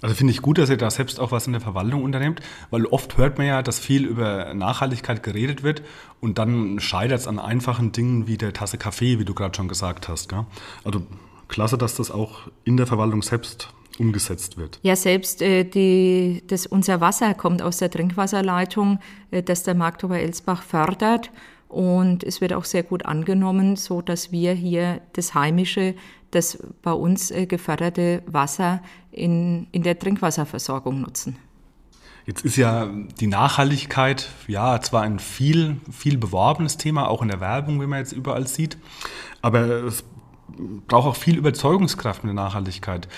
Also 0.00 0.14
finde 0.14 0.32
ich 0.32 0.42
gut, 0.42 0.58
dass 0.58 0.70
ihr 0.70 0.76
da 0.76 0.90
selbst 0.90 1.18
auch 1.18 1.32
was 1.32 1.46
in 1.46 1.52
der 1.52 1.60
Verwaltung 1.60 2.04
unternehmt, 2.04 2.40
weil 2.70 2.86
oft 2.86 3.16
hört 3.16 3.38
man 3.38 3.46
ja, 3.46 3.62
dass 3.62 3.78
viel 3.78 4.04
über 4.04 4.54
Nachhaltigkeit 4.54 5.22
geredet 5.22 5.62
wird 5.62 5.82
und 6.20 6.38
dann 6.38 6.78
scheitert 6.78 7.20
es 7.20 7.26
an 7.26 7.38
einfachen 7.38 7.92
Dingen 7.92 8.26
wie 8.26 8.36
der 8.36 8.52
Tasse 8.52 8.78
Kaffee, 8.78 9.18
wie 9.18 9.24
du 9.24 9.34
gerade 9.34 9.56
schon 9.56 9.68
gesagt 9.68 10.08
hast. 10.08 10.28
Gell? 10.28 10.46
Also 10.84 11.02
klasse, 11.48 11.78
dass 11.78 11.96
das 11.96 12.10
auch 12.10 12.42
in 12.64 12.76
der 12.76 12.86
Verwaltung 12.86 13.22
selbst 13.22 13.72
umgesetzt 13.98 14.56
wird. 14.56 14.78
Ja, 14.82 14.94
selbst 14.94 15.42
äh, 15.42 15.64
die, 15.64 16.42
das, 16.46 16.66
unser 16.66 17.00
Wasser 17.00 17.34
kommt 17.34 17.62
aus 17.62 17.78
der 17.78 17.90
Trinkwasserleitung, 17.90 19.00
äh, 19.30 19.42
das 19.42 19.64
der 19.64 19.74
Markt 19.74 20.04
Oberelsbach 20.04 20.62
fördert. 20.62 21.30
Und 21.68 22.24
es 22.24 22.40
wird 22.40 22.54
auch 22.54 22.64
sehr 22.64 22.82
gut 22.82 23.04
angenommen, 23.04 23.76
so 23.76 24.00
dass 24.00 24.32
wir 24.32 24.54
hier 24.54 25.02
das 25.12 25.34
heimische, 25.34 25.94
das 26.30 26.58
bei 26.82 26.92
uns 26.92 27.30
äh, 27.30 27.46
geförderte 27.46 28.22
Wasser 28.26 28.82
in, 29.10 29.66
in 29.72 29.82
der 29.82 29.98
Trinkwasserversorgung 29.98 31.00
nutzen. 31.00 31.36
Jetzt 32.26 32.44
ist 32.44 32.56
ja 32.56 32.90
die 33.20 33.26
Nachhaltigkeit 33.26 34.28
ja 34.46 34.80
zwar 34.82 35.00
ein 35.00 35.18
viel, 35.18 35.78
viel 35.90 36.18
beworbenes 36.18 36.76
Thema, 36.76 37.08
auch 37.08 37.22
in 37.22 37.28
der 37.28 37.40
Werbung, 37.40 37.80
wie 37.80 37.86
man 37.86 38.00
jetzt 38.00 38.12
überall 38.12 38.46
sieht, 38.46 38.76
aber 39.40 39.84
es 39.84 40.04
braucht 40.86 41.06
auch 41.06 41.16
viel 41.16 41.38
Überzeugungskraft 41.38 42.24
mit 42.24 42.28
der 42.28 42.42
Nachhaltigkeit. 42.42 43.08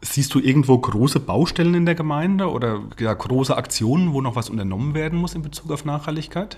Siehst 0.00 0.32
du 0.34 0.38
irgendwo 0.38 0.78
große 0.78 1.18
Baustellen 1.18 1.74
in 1.74 1.86
der 1.86 1.96
Gemeinde 1.96 2.50
oder 2.50 2.82
ja, 3.00 3.12
große 3.12 3.56
Aktionen, 3.56 4.12
wo 4.12 4.20
noch 4.20 4.36
was 4.36 4.48
unternommen 4.48 4.94
werden 4.94 5.18
muss 5.18 5.34
in 5.34 5.42
Bezug 5.42 5.72
auf 5.72 5.84
Nachhaltigkeit? 5.84 6.56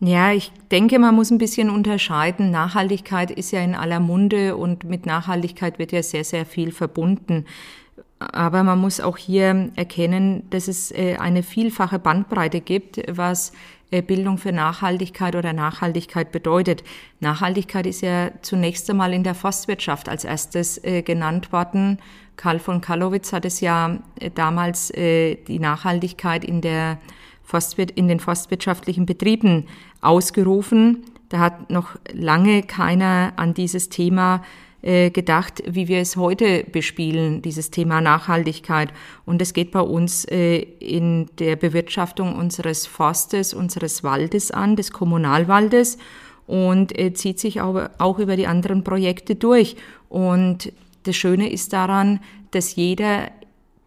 Ja, 0.00 0.32
ich 0.32 0.52
denke, 0.70 0.98
man 0.98 1.14
muss 1.14 1.30
ein 1.30 1.38
bisschen 1.38 1.70
unterscheiden. 1.70 2.50
Nachhaltigkeit 2.50 3.30
ist 3.30 3.50
ja 3.50 3.60
in 3.62 3.74
aller 3.74 4.00
Munde 4.00 4.56
und 4.56 4.84
mit 4.84 5.06
Nachhaltigkeit 5.06 5.78
wird 5.78 5.90
ja 5.92 6.02
sehr, 6.02 6.24
sehr 6.24 6.44
viel 6.44 6.70
verbunden. 6.70 7.46
Aber 8.18 8.62
man 8.62 8.78
muss 8.78 9.00
auch 9.00 9.16
hier 9.16 9.70
erkennen, 9.74 10.48
dass 10.50 10.68
es 10.68 10.90
äh, 10.90 11.16
eine 11.16 11.42
vielfache 11.42 11.98
Bandbreite 11.98 12.60
gibt, 12.60 13.00
was 13.08 13.52
äh, 13.90 14.02
Bildung 14.02 14.36
für 14.36 14.52
Nachhaltigkeit 14.52 15.34
oder 15.34 15.54
Nachhaltigkeit 15.54 16.30
bedeutet. 16.30 16.84
Nachhaltigkeit 17.20 17.86
ist 17.86 18.02
ja 18.02 18.30
zunächst 18.42 18.88
einmal 18.90 19.14
in 19.14 19.22
der 19.22 19.34
Forstwirtschaft 19.34 20.10
als 20.10 20.24
erstes 20.24 20.82
äh, 20.84 21.02
genannt 21.02 21.52
worden. 21.52 21.98
Karl 22.36 22.58
von 22.58 22.82
Kalowitz 22.82 23.32
hat 23.32 23.46
es 23.46 23.62
ja 23.62 23.98
damals 24.34 24.88
die 24.88 25.58
Nachhaltigkeit 25.58 26.44
in, 26.44 26.60
der 26.60 26.98
Forstwirt, 27.46 27.92
in 27.92 28.08
den 28.08 28.20
forstwirtschaftlichen 28.20 29.06
Betrieben 29.06 29.66
ausgerufen. 30.02 31.04
Da 31.28 31.38
hat 31.38 31.70
noch 31.70 31.96
lange 32.12 32.62
keiner 32.62 33.32
an 33.36 33.54
dieses 33.54 33.88
Thema 33.88 34.42
äh, 34.82 35.10
gedacht, 35.10 35.62
wie 35.66 35.88
wir 35.88 36.00
es 36.00 36.16
heute 36.16 36.64
bespielen, 36.64 37.42
dieses 37.42 37.70
Thema 37.70 38.00
Nachhaltigkeit. 38.00 38.92
Und 39.24 39.40
es 39.40 39.52
geht 39.52 39.70
bei 39.70 39.80
uns 39.80 40.24
äh, 40.26 40.58
in 40.58 41.28
der 41.38 41.56
Bewirtschaftung 41.56 42.36
unseres 42.36 42.86
Forstes, 42.86 43.54
unseres 43.54 44.04
Waldes 44.04 44.50
an, 44.50 44.76
des 44.76 44.92
Kommunalwaldes 44.92 45.98
und 46.46 46.96
äh, 46.98 47.12
zieht 47.14 47.40
sich 47.40 47.60
auch 47.60 48.18
über 48.18 48.36
die 48.36 48.46
anderen 48.46 48.84
Projekte 48.84 49.34
durch. 49.34 49.76
Und 50.08 50.72
das 51.04 51.16
Schöne 51.16 51.50
ist 51.50 51.72
daran, 51.72 52.20
dass 52.50 52.76
jeder 52.76 53.30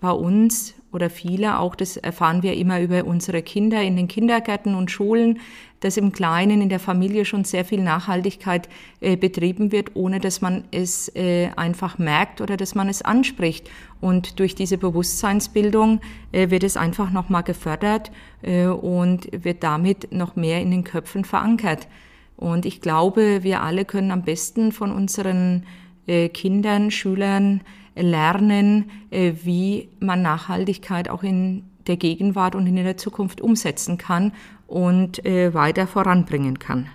bei 0.02 0.12
uns 0.12 0.74
oder 0.92 1.10
viele, 1.10 1.60
auch 1.60 1.76
das 1.76 1.98
erfahren 1.98 2.42
wir 2.42 2.56
immer 2.56 2.82
über 2.82 3.06
unsere 3.06 3.42
Kinder 3.42 3.82
in 3.82 3.96
den 3.96 4.08
Kindergärten 4.08 4.74
und 4.76 4.90
Schulen, 4.90 5.40
dass 5.80 5.98
im 5.98 6.12
Kleinen 6.12 6.62
in 6.62 6.70
der 6.70 6.80
Familie 6.80 7.26
schon 7.26 7.44
sehr 7.44 7.64
viel 7.64 7.82
Nachhaltigkeit 7.82 8.68
äh, 9.00 9.16
betrieben 9.16 9.72
wird, 9.72 9.96
ohne 9.96 10.20
dass 10.20 10.42
man 10.42 10.64
es 10.72 11.14
äh, 11.16 11.50
einfach 11.56 11.98
merkt 11.98 12.42
oder 12.42 12.58
dass 12.58 12.76
man 12.76 12.90
es 12.90 13.02
anspricht. 13.02 13.70
Und 14.02 14.40
durch 14.40 14.56
diese 14.56 14.78
Bewusstseinsbildung 14.78 16.02
äh, 16.32 16.50
wird 16.50 16.64
es 16.64 16.76
einfach 16.76 17.12
nochmal 17.12 17.44
gefördert 17.44 18.12
äh, 18.42 18.66
und 18.66 19.30
wird 19.32 19.64
damit 19.64 20.12
noch 20.12 20.36
mehr 20.36 20.62
in 20.62 20.72
den 20.72 20.84
Köpfen 20.84 21.24
verankert. 21.24 21.88
Und 22.36 22.66
ich 22.66 22.82
glaube, 22.82 23.44
wir 23.44 23.62
alle 23.62 23.86
können 23.86 24.12
am 24.12 24.24
besten 24.24 24.72
von 24.72 24.92
unseren 24.92 25.66
äh, 26.08 26.30
Kindern, 26.30 26.90
Schülern 26.90 27.62
lernen, 28.02 28.92
äh, 29.12 29.34
wie 29.44 29.90
man 30.00 30.22
Nachhaltigkeit 30.22 31.10
auch 31.10 31.24
in 31.24 31.64
der 31.88 31.98
Gegenwart 31.98 32.56
und 32.56 32.68
in 32.68 32.76
der 32.76 32.98
Zukunft 32.98 33.42
umsetzen 33.42 33.98
kann 33.98 34.34
und 34.68 35.26
äh, 35.26 35.54
weiter 35.54 35.88
voranbringen 35.88 36.60
kann. 36.60 36.88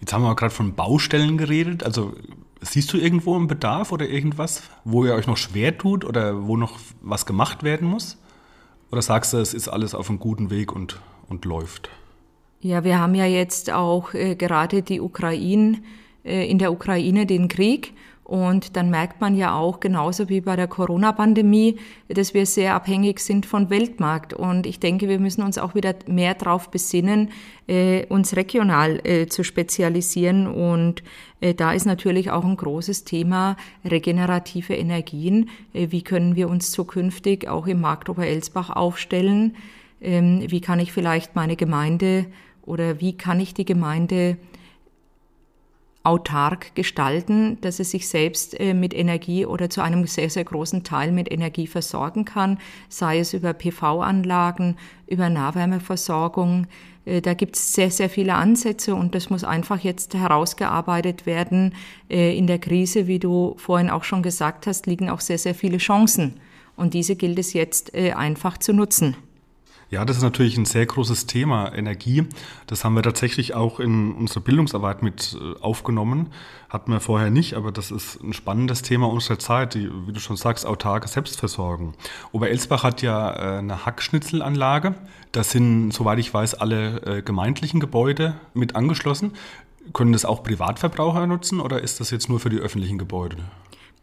Jetzt 0.00 0.12
haben 0.12 0.22
wir 0.22 0.34
gerade 0.34 0.54
von 0.54 0.74
Baustellen 0.74 1.38
geredet. 1.38 1.84
Also 1.84 2.14
siehst 2.60 2.92
du 2.92 2.98
irgendwo 2.98 3.36
einen 3.36 3.48
Bedarf 3.48 3.92
oder 3.92 4.08
irgendwas, 4.08 4.62
wo 4.84 5.04
ihr 5.04 5.14
euch 5.14 5.26
noch 5.26 5.36
schwer 5.36 5.76
tut 5.76 6.04
oder 6.04 6.46
wo 6.46 6.56
noch 6.56 6.78
was 7.00 7.26
gemacht 7.26 7.62
werden 7.62 7.88
muss? 7.88 8.18
Oder 8.90 9.02
sagst 9.02 9.32
du, 9.32 9.38
es 9.38 9.54
ist 9.54 9.68
alles 9.68 9.94
auf 9.94 10.08
einem 10.08 10.18
guten 10.18 10.50
Weg 10.50 10.72
und, 10.72 11.00
und 11.28 11.44
läuft? 11.44 11.90
Ja, 12.60 12.84
wir 12.84 12.98
haben 13.00 13.14
ja 13.14 13.26
jetzt 13.26 13.70
auch 13.72 14.14
äh, 14.14 14.36
gerade 14.36 14.82
die 14.82 15.00
Ukraine, 15.00 15.78
äh, 16.24 16.48
in 16.48 16.58
der 16.58 16.72
Ukraine 16.72 17.26
den 17.26 17.48
Krieg 17.48 17.94
und 18.32 18.76
dann 18.78 18.88
merkt 18.88 19.20
man 19.20 19.36
ja 19.36 19.54
auch, 19.54 19.78
genauso 19.78 20.30
wie 20.30 20.40
bei 20.40 20.56
der 20.56 20.66
Corona-Pandemie, 20.66 21.78
dass 22.08 22.32
wir 22.32 22.46
sehr 22.46 22.74
abhängig 22.74 23.20
sind 23.20 23.44
von 23.44 23.68
Weltmarkt. 23.68 24.32
Und 24.32 24.64
ich 24.66 24.80
denke, 24.80 25.06
wir 25.06 25.18
müssen 25.18 25.42
uns 25.42 25.58
auch 25.58 25.74
wieder 25.74 25.94
mehr 26.06 26.32
darauf 26.32 26.70
besinnen, 26.70 27.28
äh, 27.68 28.06
uns 28.06 28.34
regional 28.34 29.06
äh, 29.06 29.26
zu 29.26 29.44
spezialisieren. 29.44 30.46
Und 30.46 31.02
äh, 31.42 31.52
da 31.52 31.74
ist 31.74 31.84
natürlich 31.84 32.30
auch 32.30 32.46
ein 32.46 32.56
großes 32.56 33.04
Thema 33.04 33.58
regenerative 33.84 34.76
Energien. 34.76 35.50
Wie 35.74 36.00
können 36.00 36.34
wir 36.34 36.48
uns 36.48 36.70
zukünftig 36.70 37.48
auch 37.48 37.66
im 37.66 37.82
Markt 37.82 38.08
Oberelsbach 38.08 38.70
aufstellen? 38.70 39.56
Ähm, 40.00 40.42
wie 40.48 40.62
kann 40.62 40.80
ich 40.80 40.90
vielleicht 40.90 41.36
meine 41.36 41.56
Gemeinde 41.56 42.24
oder 42.64 42.98
wie 42.98 43.14
kann 43.14 43.40
ich 43.40 43.52
die 43.52 43.66
Gemeinde 43.66 44.38
autark 46.04 46.74
gestalten, 46.74 47.58
dass 47.60 47.78
es 47.78 47.92
sich 47.92 48.08
selbst 48.08 48.58
äh, 48.58 48.74
mit 48.74 48.94
Energie 48.94 49.46
oder 49.46 49.70
zu 49.70 49.82
einem 49.82 50.06
sehr, 50.06 50.30
sehr 50.30 50.44
großen 50.44 50.82
Teil 50.82 51.12
mit 51.12 51.30
Energie 51.30 51.66
versorgen 51.66 52.24
kann, 52.24 52.58
sei 52.88 53.18
es 53.18 53.34
über 53.34 53.52
PV-Anlagen, 53.52 54.76
über 55.06 55.30
Nahwärmeversorgung. 55.30 56.66
Äh, 57.04 57.20
da 57.20 57.34
gibt 57.34 57.56
es 57.56 57.74
sehr, 57.74 57.90
sehr 57.90 58.10
viele 58.10 58.34
Ansätze 58.34 58.94
und 58.94 59.14
das 59.14 59.30
muss 59.30 59.44
einfach 59.44 59.78
jetzt 59.78 60.14
herausgearbeitet 60.14 61.24
werden. 61.24 61.74
Äh, 62.10 62.36
in 62.36 62.48
der 62.48 62.58
Krise, 62.58 63.06
wie 63.06 63.20
du 63.20 63.54
vorhin 63.58 63.90
auch 63.90 64.04
schon 64.04 64.22
gesagt 64.22 64.66
hast, 64.66 64.86
liegen 64.86 65.08
auch 65.08 65.20
sehr, 65.20 65.38
sehr 65.38 65.54
viele 65.54 65.78
Chancen. 65.78 66.40
Und 66.74 66.94
diese 66.94 67.16
gilt 67.16 67.38
es 67.38 67.52
jetzt 67.52 67.94
einfach 67.94 68.56
zu 68.56 68.72
nutzen. 68.72 69.14
Ja, 69.92 70.06
das 70.06 70.16
ist 70.16 70.22
natürlich 70.22 70.56
ein 70.56 70.64
sehr 70.64 70.86
großes 70.86 71.26
Thema, 71.26 71.70
Energie. 71.74 72.26
Das 72.66 72.82
haben 72.82 72.94
wir 72.94 73.02
tatsächlich 73.02 73.52
auch 73.52 73.78
in 73.78 74.14
unserer 74.14 74.40
Bildungsarbeit 74.40 75.02
mit 75.02 75.36
äh, 75.38 75.60
aufgenommen. 75.60 76.30
Hatten 76.70 76.92
wir 76.92 77.00
vorher 77.00 77.28
nicht, 77.28 77.56
aber 77.56 77.72
das 77.72 77.90
ist 77.90 78.18
ein 78.22 78.32
spannendes 78.32 78.80
Thema 78.80 79.10
unserer 79.10 79.38
Zeit, 79.38 79.74
die, 79.74 79.90
wie 80.06 80.12
du 80.14 80.18
schon 80.18 80.38
sagst, 80.38 80.64
autarke 80.64 81.08
Selbstversorgung. 81.08 81.92
Oberelsbach 82.32 82.84
hat 82.84 83.02
ja 83.02 83.32
äh, 83.32 83.58
eine 83.58 83.84
Hackschnitzelanlage. 83.84 84.94
Da 85.30 85.44
sind, 85.44 85.90
soweit 85.90 86.18
ich 86.20 86.32
weiß, 86.32 86.54
alle 86.54 87.02
äh, 87.02 87.20
gemeindlichen 87.20 87.78
Gebäude 87.78 88.36
mit 88.54 88.74
angeschlossen. 88.74 89.32
Können 89.92 90.14
das 90.14 90.24
auch 90.24 90.42
Privatverbraucher 90.42 91.26
nutzen 91.26 91.60
oder 91.60 91.82
ist 91.82 92.00
das 92.00 92.10
jetzt 92.10 92.30
nur 92.30 92.40
für 92.40 92.48
die 92.48 92.60
öffentlichen 92.60 92.96
Gebäude? 92.96 93.36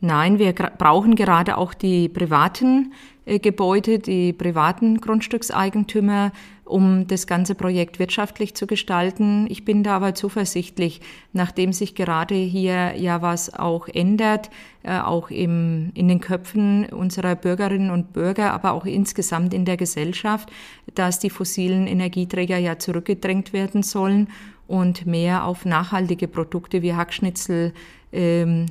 Nein, 0.01 0.39
wir 0.39 0.53
brauchen 0.53 1.15
gerade 1.15 1.57
auch 1.57 1.73
die 1.73 2.07
privaten 2.07 2.93
Gebäude, 3.37 3.99
die 3.99 4.33
privaten 4.33 4.99
Grundstückseigentümer, 4.99 6.31
um 6.65 7.07
das 7.07 7.27
ganze 7.27 7.53
Projekt 7.53 7.99
wirtschaftlich 7.99 8.55
zu 8.55 8.65
gestalten. 8.65 9.45
Ich 9.49 9.65
bin 9.65 9.83
da 9.83 9.97
aber 9.97 10.15
zuversichtlich, 10.15 11.01
nachdem 11.33 11.73
sich 11.73 11.95
gerade 11.95 12.35
hier 12.35 12.95
ja 12.95 13.21
was 13.21 13.53
auch 13.53 13.87
ändert, 13.87 14.49
äh, 14.83 14.99
auch 14.99 15.29
im, 15.29 15.91
in 15.93 16.07
den 16.07 16.21
Köpfen 16.21 16.85
unserer 16.85 17.35
Bürgerinnen 17.35 17.91
und 17.91 18.13
Bürger, 18.13 18.53
aber 18.53 18.71
auch 18.71 18.85
insgesamt 18.85 19.53
in 19.53 19.65
der 19.65 19.77
Gesellschaft, 19.77 20.51
dass 20.95 21.19
die 21.19 21.29
fossilen 21.29 21.85
Energieträger 21.85 22.57
ja 22.57 22.79
zurückgedrängt 22.79 23.53
werden 23.53 23.83
sollen 23.83 24.29
und 24.67 25.05
mehr 25.05 25.45
auf 25.45 25.65
nachhaltige 25.65 26.27
Produkte 26.27 26.81
wie 26.81 26.93
Hackschnitzel 26.93 27.73
ähm, 28.11 28.67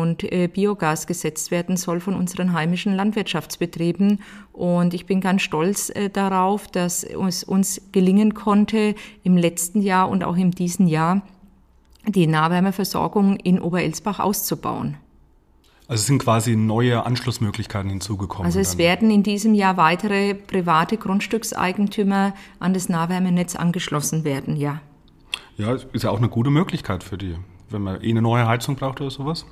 und 0.00 0.24
äh, 0.32 0.48
Biogas 0.48 1.06
gesetzt 1.06 1.50
werden 1.50 1.76
soll 1.76 2.00
von 2.00 2.14
unseren 2.14 2.52
heimischen 2.54 2.94
Landwirtschaftsbetrieben. 2.94 4.20
Und 4.52 4.94
ich 4.94 5.04
bin 5.04 5.20
ganz 5.20 5.42
stolz 5.42 5.90
äh, 5.90 6.08
darauf, 6.08 6.66
dass 6.66 7.04
es 7.04 7.44
uns 7.44 7.80
gelingen 7.92 8.32
konnte, 8.32 8.94
im 9.22 9.36
letzten 9.36 9.82
Jahr 9.82 10.08
und 10.08 10.24
auch 10.24 10.36
in 10.36 10.50
diesem 10.50 10.86
Jahr 10.86 11.22
die 12.06 12.26
Nahwärmeversorgung 12.26 13.36
in 13.36 13.60
Oberelsbach 13.60 14.18
auszubauen. 14.18 14.96
Also 15.88 16.00
es 16.00 16.06
sind 16.06 16.22
quasi 16.22 16.56
neue 16.56 17.04
Anschlussmöglichkeiten 17.04 17.90
hinzugekommen. 17.90 18.46
Also 18.46 18.60
es 18.60 18.70
dann. 18.70 18.78
werden 18.78 19.10
in 19.10 19.22
diesem 19.22 19.52
Jahr 19.52 19.76
weitere 19.76 20.34
private 20.34 20.96
Grundstückseigentümer 20.96 22.32
an 22.60 22.72
das 22.72 22.88
Nahwärmenetz 22.88 23.56
angeschlossen 23.56 24.24
werden, 24.24 24.56
ja. 24.56 24.80
Ja, 25.58 25.74
ist 25.74 26.02
ja 26.04 26.10
auch 26.10 26.18
eine 26.18 26.30
gute 26.30 26.48
Möglichkeit 26.48 27.04
für 27.04 27.18
die, 27.18 27.36
wenn 27.68 27.82
man 27.82 28.02
eh 28.02 28.08
eine 28.08 28.22
neue 28.22 28.46
Heizung 28.46 28.76
braucht 28.76 29.02
oder 29.02 29.10
sowas. 29.10 29.44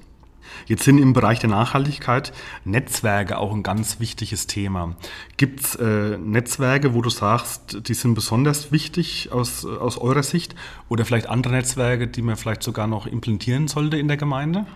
Jetzt 0.66 0.84
sind 0.84 0.98
im 0.98 1.12
Bereich 1.12 1.38
der 1.38 1.50
Nachhaltigkeit 1.50 2.32
Netzwerke 2.64 3.38
auch 3.38 3.52
ein 3.52 3.62
ganz 3.62 4.00
wichtiges 4.00 4.46
Thema. 4.46 4.96
Gibt 5.36 5.60
es 5.60 5.74
äh, 5.76 6.18
Netzwerke, 6.18 6.94
wo 6.94 7.02
du 7.02 7.10
sagst, 7.10 7.88
die 7.88 7.94
sind 7.94 8.14
besonders 8.14 8.72
wichtig 8.72 9.30
aus, 9.32 9.64
aus 9.64 9.98
eurer 9.98 10.22
Sicht 10.22 10.54
oder 10.88 11.04
vielleicht 11.04 11.28
andere 11.28 11.54
Netzwerke, 11.54 12.06
die 12.08 12.22
man 12.22 12.36
vielleicht 12.36 12.62
sogar 12.62 12.86
noch 12.86 13.06
implementieren 13.06 13.68
sollte 13.68 13.96
in 13.96 14.08
der 14.08 14.16
Gemeinde? 14.16 14.66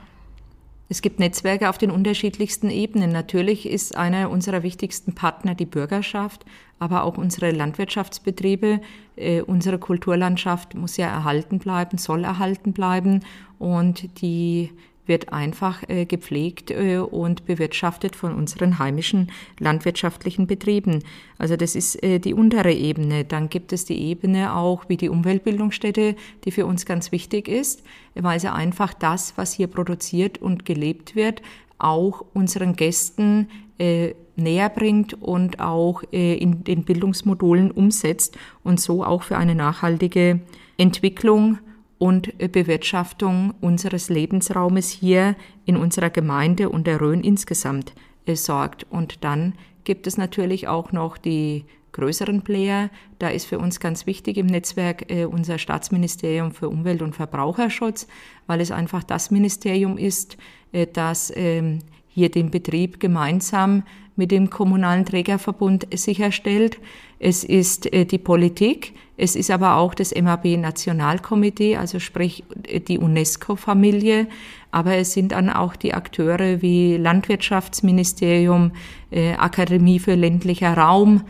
Es 0.89 1.01
gibt 1.01 1.19
Netzwerke 1.19 1.71
auf 1.71 1.79
den 1.79 1.91
unterschiedlichsten 1.91 2.69
Ebenen. 2.69 3.11
Natürlich 3.11 3.67
ist 3.67 3.97
einer 3.97 4.31
unserer 4.31 4.63
wichtigsten 4.63 5.15
Partner 5.15 5.55
die 5.55 5.65
Bürgerschaft, 5.65 6.45
aber 6.79 7.05
auch 7.05 7.17
unsere 7.17 7.51
Landwirtschaftsbetriebe. 7.53 8.81
Äh, 9.17 9.41
unsere 9.41 9.79
Kulturlandschaft 9.79 10.75
muss 10.75 10.99
ja 10.99 11.07
erhalten 11.07 11.59
bleiben, 11.59 11.97
soll 11.97 12.25
erhalten 12.25 12.73
bleiben 12.75 13.21
und 13.59 14.21
die 14.21 14.71
wird 15.07 15.33
einfach 15.33 15.83
äh, 15.89 16.07
gepflegt 16.07 16.71
äh, 16.71 16.99
und 16.99 17.45
bewirtschaftet 17.47 18.17
von 18.17 18.35
unseren 18.35 18.79
heimischen 18.79 19.31
landwirtschaftlichen 19.59 20.47
Betrieben. 20.47 21.03
Also 21.39 21.57
das 21.57 21.75
ist 21.75 22.03
äh, 22.03 22.19
die 22.19 22.35
untere 22.35 22.73
Ebene. 22.73 23.25
Dann 23.25 23.49
gibt 23.49 23.73
es 23.73 23.85
die 23.85 24.01
Ebene 24.01 24.55
auch 24.55 24.89
wie 24.89 24.97
die 24.97 25.09
Umweltbildungsstätte, 25.09 26.17
die 26.45 26.51
für 26.51 26.67
uns 26.67 26.87
ganz 26.87 27.13
wichtig 27.13 27.49
ist, 27.49 27.83
weil 28.15 28.41
sie 28.41 28.53
einfach 28.53 28.95
das, 28.95 29.35
was 29.37 29.53
hier 29.53 29.67
produziert 29.67 30.39
und 30.39 30.65
gelebt 30.65 31.15
wird, 31.15 31.43
auch 31.79 32.25
unseren 32.33 32.77
Gästen 32.77 33.49
äh, 33.79 34.15
näher 34.37 34.69
bringt 34.69 35.15
und 35.15 35.61
auch 35.61 36.03
äh, 36.13 36.35
in 36.35 36.65
den 36.65 36.85
Bildungsmodulen 36.85 37.71
umsetzt 37.71 38.37
und 38.63 38.81
so 38.81 39.05
auch 39.05 39.23
für 39.23 39.37
eine 39.37 39.55
nachhaltige 39.55 40.41
Entwicklung 40.77 41.59
und 41.99 42.37
Bewirtschaftung 42.39 43.55
unseres 43.61 44.09
Lebensraumes 44.09 44.91
hier 44.91 45.37
in 45.65 45.77
unserer 45.77 46.11
Gemeinde 46.11 46.69
und 46.69 46.87
der 46.87 47.01
Rhön 47.01 47.23
insgesamt 47.23 47.95
äh, 48.27 48.37
sorgt. 48.37 48.87
Und 48.91 49.25
dann 49.25 49.55
gibt 49.85 50.07
es 50.07 50.17
natürlich 50.17 50.69
auch 50.69 50.93
noch 50.93 51.17
die 51.19 51.65
größeren 51.93 52.43
Player. 52.43 52.91
Da 53.19 53.29
ist 53.29 53.47
für 53.47 53.59
uns 53.59 53.81
ganz 53.81 54.07
wichtig 54.07 54.37
im 54.37 54.47
Netzwerk 54.47 55.11
äh, 55.11 55.25
unser 55.25 55.59
Staatsministerium 55.59 56.53
für 56.53 56.69
Umwelt 56.69 57.01
und 57.03 57.15
Verbraucherschutz, 57.15 58.07
weil 58.47 58.61
es 58.61 58.71
einfach 58.71 59.05
das 59.05 59.31
Ministerium 59.31 59.97
ist, 59.97 60.37
äh, 60.73 60.87
das 60.93 61.33
ähm, 61.35 61.79
hier 62.09 62.31
den 62.31 62.51
Betrieb 62.51 63.01
gemeinsam 63.01 63.85
mit 64.17 64.31
dem 64.31 64.51
kommunalen 64.51 65.05
Trägerverbund 65.05 65.87
sicherstellt. 65.95 66.79
Es 67.19 67.45
ist 67.45 67.93
äh, 67.93 68.05
die 68.05 68.19
Politik, 68.19 68.95
es 69.17 69.37
ist 69.37 69.51
aber 69.51 69.77
auch 69.77 69.95
das 69.95 70.15
MAB-Nationalkomitee, 70.15 71.77
also 71.77 71.99
sprich 71.99 72.45
äh, 72.67 72.81
die 72.81 72.99
UNESCO-Familie, 72.99 74.29
aber 74.71 74.97
es 74.97 75.13
sind 75.13 75.33
dann 75.33 75.51
auch 75.51 75.77
die 75.77 75.95
Akteure 75.95 76.63
wie 76.63 76.97
Landwirtschaftsministerium, 76.97 78.73
äh, 79.11 79.35
Akademie 79.35 79.99
für 79.99 80.15
ländlicher 80.15 80.77
Raum 80.77 81.23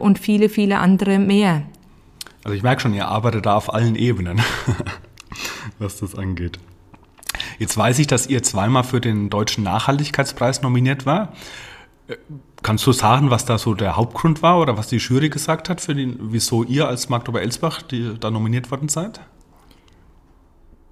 und 0.00 0.18
viele, 0.18 0.48
viele 0.48 0.78
andere 0.78 1.20
mehr. 1.20 1.62
Also 2.42 2.56
ich 2.56 2.64
merke 2.64 2.82
schon, 2.82 2.92
ihr 2.92 3.06
arbeitet 3.06 3.46
da 3.46 3.54
auf 3.54 3.72
allen 3.72 3.94
Ebenen, 3.94 4.40
was 5.78 6.00
das 6.00 6.16
angeht. 6.16 6.58
Jetzt 7.60 7.76
weiß 7.76 8.00
ich, 8.00 8.08
dass 8.08 8.26
ihr 8.26 8.42
zweimal 8.42 8.82
für 8.82 9.00
den 9.00 9.30
Deutschen 9.30 9.62
Nachhaltigkeitspreis 9.62 10.62
nominiert 10.62 11.06
war. 11.06 11.34
Kannst 12.62 12.86
du 12.86 12.92
sagen, 12.92 13.30
was 13.30 13.44
da 13.44 13.58
so 13.58 13.74
der 13.74 13.96
Hauptgrund 13.96 14.42
war 14.42 14.60
oder 14.60 14.76
was 14.76 14.88
die 14.88 14.98
Jury 14.98 15.30
gesagt 15.30 15.68
hat, 15.68 15.80
für 15.80 15.94
den, 15.94 16.16
wieso 16.20 16.62
ihr 16.62 16.88
als 16.88 17.08
Magdeburger 17.08 17.42
Elsbach 17.42 17.82
die, 17.82 18.14
da 18.18 18.30
nominiert 18.30 18.70
worden 18.70 18.88
seid? 18.88 19.20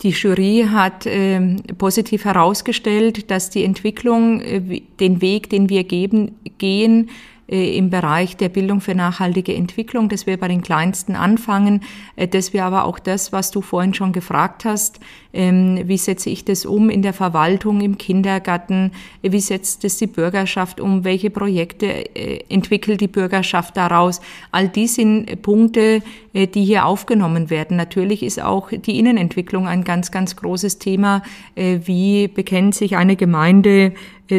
Die 0.03 0.11
Jury 0.11 0.67
hat 0.71 1.07
äh, 1.07 1.57
positiv 1.77 2.25
herausgestellt, 2.25 3.31
dass 3.31 3.51
die 3.51 3.65
Entwicklung, 3.65 4.41
äh, 4.41 4.83
den 5.01 5.21
Weg, 5.21 5.51
den 5.51 5.69
wir 5.69 5.85
geben, 5.85 6.37
gehen, 6.59 7.11
im 7.49 7.89
Bereich 7.89 8.37
der 8.37 8.51
Bildung 8.51 8.83
für 8.83 8.95
nachhaltige 8.95 9.55
Entwicklung, 9.55 10.11
dass 10.11 10.27
wir 10.27 10.37
bei 10.37 10.49
den 10.49 10.61
Kleinsten 10.61 11.17
anfangen, 11.17 11.81
äh, 12.17 12.29
dass 12.29 12.53
wir 12.53 12.67
aber 12.67 12.85
auch 12.85 12.99
das, 12.99 13.33
was 13.33 13.51
du 13.51 13.63
vorhin 13.63 13.95
schon 13.95 14.13
gefragt 14.13 14.67
hast, 14.67 15.01
ähm, 15.33 15.81
wie 15.85 15.97
setze 15.97 16.29
ich 16.29 16.45
das 16.45 16.67
um 16.67 16.91
in 16.91 17.01
der 17.01 17.15
Verwaltung, 17.15 17.81
im 17.81 17.97
Kindergarten, 17.97 18.93
äh, 19.23 19.33
wie 19.33 19.41
setzt 19.41 19.83
es 19.85 19.97
die 19.97 20.07
Bürgerschaft 20.07 20.79
um, 20.79 21.05
welche 21.05 21.31
Projekte 21.31 21.89
entwickelt 22.51 23.01
die 23.01 23.09
Bürgerschaft 23.09 23.77
daraus. 23.77 24.21
All 24.51 24.69
die 24.69 24.87
sind 24.87 25.41
Punkte, 25.43 26.03
die 26.35 26.65
hier 26.65 26.85
aufgenommen 26.85 27.51
werden. 27.51 27.77
Natürlich 27.77 28.23
ist 28.23 28.43
auch 28.43 28.71
die 28.71 28.99
Innenentwicklung 28.99 29.67
ein 29.67 29.85
ganz, 29.85 30.11
ganz 30.11 30.37
großes 30.37 30.79
Thema. 30.79 31.23
Wie 31.55 32.29
bekennt 32.29 32.75
sich 32.75 32.97
eine 32.97 33.17
Gemeinde 33.17 33.93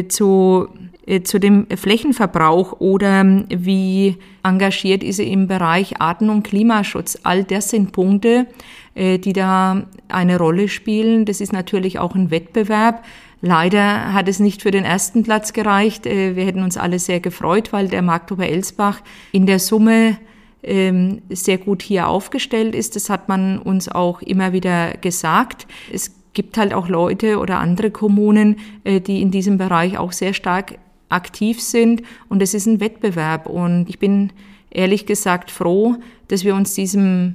zu 0.08 0.68
äh, 0.72 0.89
zu 1.18 1.40
dem 1.40 1.66
Flächenverbrauch 1.74 2.78
oder 2.78 3.20
ähm, 3.20 3.46
wie 3.48 4.16
engagiert 4.42 5.02
ist 5.02 5.16
sie 5.16 5.30
im 5.30 5.48
Bereich 5.48 6.00
Arten- 6.00 6.30
und 6.30 6.44
Klimaschutz. 6.44 7.18
All 7.24 7.44
das 7.44 7.70
sind 7.70 7.92
Punkte, 7.92 8.46
äh, 8.94 9.18
die 9.18 9.32
da 9.32 9.84
eine 10.08 10.38
Rolle 10.38 10.68
spielen. 10.68 11.24
Das 11.24 11.40
ist 11.40 11.52
natürlich 11.52 11.98
auch 11.98 12.14
ein 12.14 12.30
Wettbewerb. 12.30 13.04
Leider 13.42 14.12
hat 14.12 14.28
es 14.28 14.38
nicht 14.38 14.62
für 14.62 14.70
den 14.70 14.84
ersten 14.84 15.22
Platz 15.22 15.52
gereicht. 15.52 16.06
Äh, 16.06 16.36
wir 16.36 16.44
hätten 16.44 16.62
uns 16.62 16.76
alle 16.76 16.98
sehr 16.98 17.20
gefreut, 17.20 17.72
weil 17.72 17.88
der 17.88 18.02
Marktober 18.02 18.46
Elsbach 18.46 19.00
in 19.32 19.46
der 19.46 19.58
Summe 19.58 20.16
ähm, 20.62 21.22
sehr 21.28 21.58
gut 21.58 21.82
hier 21.82 22.08
aufgestellt 22.08 22.74
ist. 22.74 22.96
Das 22.96 23.10
hat 23.10 23.28
man 23.28 23.58
uns 23.58 23.88
auch 23.88 24.22
immer 24.22 24.52
wieder 24.52 24.92
gesagt. 25.00 25.66
Es 25.92 26.14
gibt 26.32 26.56
halt 26.56 26.72
auch 26.72 26.88
Leute 26.88 27.38
oder 27.38 27.58
andere 27.58 27.90
Kommunen, 27.90 28.56
die 28.86 29.20
in 29.20 29.32
diesem 29.32 29.58
Bereich 29.58 29.98
auch 29.98 30.12
sehr 30.12 30.32
stark 30.32 30.78
aktiv 31.10 31.60
sind 31.60 32.02
und 32.28 32.42
es 32.42 32.54
ist 32.54 32.66
ein 32.66 32.80
Wettbewerb 32.80 33.46
und 33.46 33.88
ich 33.88 33.98
bin 33.98 34.32
ehrlich 34.70 35.06
gesagt 35.06 35.50
froh, 35.50 35.96
dass 36.28 36.44
wir 36.44 36.54
uns 36.54 36.74
diesem 36.74 37.34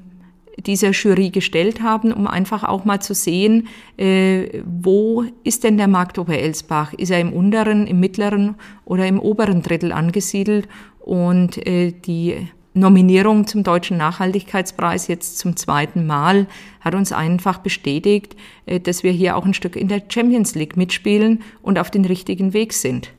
dieser 0.65 0.91
Jury 0.91 1.31
gestellt 1.31 1.81
haben, 1.81 2.13
um 2.13 2.27
einfach 2.27 2.63
auch 2.63 2.85
mal 2.85 3.01
zu 3.01 3.13
sehen, 3.13 3.67
äh, 3.97 4.61
wo 4.65 5.25
ist 5.43 5.63
denn 5.63 5.77
der 5.77 5.87
Markt 5.87 6.17
Oberelsbach? 6.17 6.93
Ist 6.93 7.11
er 7.11 7.19
im 7.19 7.33
unteren, 7.33 7.87
im 7.87 7.99
mittleren 7.99 8.55
oder 8.85 9.05
im 9.05 9.19
oberen 9.19 9.61
Drittel 9.61 9.91
angesiedelt? 9.91 10.67
Und 10.99 11.65
äh, 11.67 11.91
die 11.91 12.47
Nominierung 12.73 13.47
zum 13.47 13.63
Deutschen 13.63 13.97
Nachhaltigkeitspreis 13.97 15.07
jetzt 15.07 15.37
zum 15.37 15.55
zweiten 15.55 16.05
Mal 16.05 16.47
hat 16.81 16.95
uns 16.95 17.11
einfach 17.11 17.59
bestätigt, 17.59 18.35
äh, 18.65 18.79
dass 18.79 19.03
wir 19.03 19.11
hier 19.11 19.37
auch 19.37 19.45
ein 19.45 19.53
Stück 19.53 19.75
in 19.75 19.87
der 19.87 20.03
Champions 20.07 20.55
League 20.55 20.77
mitspielen 20.77 21.41
und 21.61 21.79
auf 21.79 21.91
den 21.91 22.05
richtigen 22.05 22.53
Weg 22.53 22.73
sind. 22.73 23.11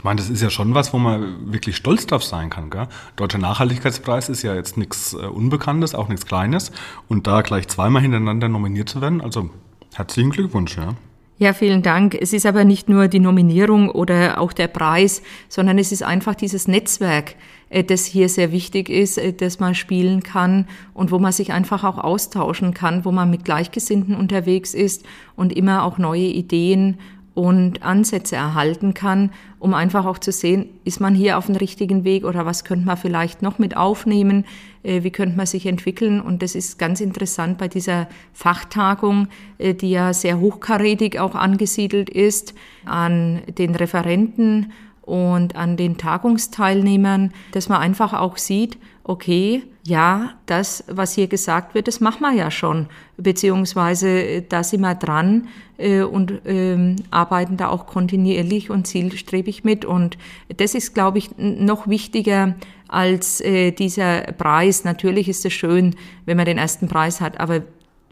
Ich 0.00 0.04
meine, 0.04 0.16
das 0.16 0.30
ist 0.30 0.40
ja 0.40 0.48
schon 0.48 0.74
was, 0.74 0.94
wo 0.94 0.98
man 0.98 1.52
wirklich 1.52 1.76
stolz 1.76 2.06
drauf 2.06 2.24
sein 2.24 2.48
kann. 2.48 2.70
Gell? 2.70 2.88
Deutscher 3.16 3.36
Nachhaltigkeitspreis 3.36 4.30
ist 4.30 4.40
ja 4.40 4.54
jetzt 4.54 4.78
nichts 4.78 5.12
äh, 5.12 5.26
Unbekanntes, 5.26 5.94
auch 5.94 6.08
nichts 6.08 6.24
Kleines. 6.24 6.72
Und 7.06 7.26
da 7.26 7.42
gleich 7.42 7.68
zweimal 7.68 8.00
hintereinander 8.00 8.48
nominiert 8.48 8.88
zu 8.88 9.02
werden, 9.02 9.20
also 9.20 9.50
herzlichen 9.92 10.30
Glückwunsch. 10.30 10.78
Ja. 10.78 10.94
Ja, 11.36 11.52
vielen 11.52 11.82
Dank. 11.82 12.14
Es 12.18 12.32
ist 12.32 12.46
aber 12.46 12.64
nicht 12.64 12.88
nur 12.88 13.08
die 13.08 13.20
Nominierung 13.20 13.90
oder 13.90 14.40
auch 14.40 14.54
der 14.54 14.68
Preis, 14.68 15.20
sondern 15.50 15.76
es 15.76 15.92
ist 15.92 16.02
einfach 16.02 16.34
dieses 16.34 16.66
Netzwerk, 16.66 17.34
äh, 17.68 17.84
das 17.84 18.06
hier 18.06 18.30
sehr 18.30 18.52
wichtig 18.52 18.88
ist, 18.88 19.18
äh, 19.18 19.34
das 19.34 19.60
man 19.60 19.74
spielen 19.74 20.22
kann 20.22 20.66
und 20.94 21.10
wo 21.10 21.18
man 21.18 21.32
sich 21.32 21.52
einfach 21.52 21.84
auch 21.84 21.98
austauschen 21.98 22.72
kann, 22.72 23.04
wo 23.04 23.12
man 23.12 23.28
mit 23.28 23.44
Gleichgesinnten 23.44 24.14
unterwegs 24.14 24.72
ist 24.72 25.04
und 25.36 25.52
immer 25.52 25.84
auch 25.84 25.98
neue 25.98 26.22
Ideen 26.22 26.96
und 27.40 27.82
Ansätze 27.82 28.36
erhalten 28.36 28.92
kann, 28.92 29.30
um 29.58 29.72
einfach 29.72 30.04
auch 30.04 30.18
zu 30.18 30.30
sehen, 30.30 30.68
ist 30.84 31.00
man 31.00 31.14
hier 31.14 31.38
auf 31.38 31.46
dem 31.46 31.56
richtigen 31.56 32.04
Weg 32.04 32.24
oder 32.24 32.44
was 32.44 32.64
könnte 32.64 32.84
man 32.84 32.98
vielleicht 32.98 33.40
noch 33.40 33.58
mit 33.58 33.78
aufnehmen, 33.78 34.44
äh, 34.82 35.04
wie 35.04 35.10
könnte 35.10 35.38
man 35.38 35.46
sich 35.46 35.64
entwickeln. 35.64 36.20
Und 36.20 36.42
das 36.42 36.54
ist 36.54 36.78
ganz 36.78 37.00
interessant 37.00 37.56
bei 37.56 37.66
dieser 37.66 38.08
Fachtagung, 38.34 39.28
äh, 39.56 39.72
die 39.72 39.90
ja 39.90 40.12
sehr 40.12 40.38
hochkarätig 40.38 41.18
auch 41.18 41.34
angesiedelt 41.34 42.10
ist, 42.10 42.52
an 42.84 43.40
den 43.56 43.74
Referenten 43.74 44.72
und 45.00 45.56
an 45.56 45.78
den 45.78 45.96
Tagungsteilnehmern, 45.96 47.32
dass 47.52 47.70
man 47.70 47.80
einfach 47.80 48.12
auch 48.12 48.36
sieht, 48.36 48.76
okay, 49.02 49.62
ja, 49.90 50.34
das, 50.46 50.84
was 50.86 51.14
hier 51.14 51.26
gesagt 51.26 51.74
wird, 51.74 51.88
das 51.88 52.00
machen 52.00 52.20
wir 52.20 52.32
ja 52.32 52.50
schon, 52.50 52.86
beziehungsweise 53.16 54.08
äh, 54.08 54.42
da 54.48 54.62
sind 54.62 54.82
wir 54.82 54.94
dran 54.94 55.48
äh, 55.78 56.02
und 56.02 56.40
ähm, 56.46 56.96
arbeiten 57.10 57.56
da 57.56 57.68
auch 57.68 57.86
kontinuierlich 57.86 58.70
und 58.70 58.86
zielstrebig 58.86 59.64
mit. 59.64 59.84
Und 59.84 60.16
das 60.56 60.74
ist, 60.74 60.94
glaube 60.94 61.18
ich, 61.18 61.30
noch 61.36 61.88
wichtiger 61.88 62.54
als 62.86 63.40
äh, 63.40 63.72
dieser 63.72 64.22
Preis. 64.32 64.84
Natürlich 64.84 65.28
ist 65.28 65.44
es 65.44 65.52
schön, 65.52 65.96
wenn 66.24 66.36
man 66.36 66.46
den 66.46 66.58
ersten 66.58 66.86
Preis 66.86 67.20
hat, 67.20 67.40
aber 67.40 67.62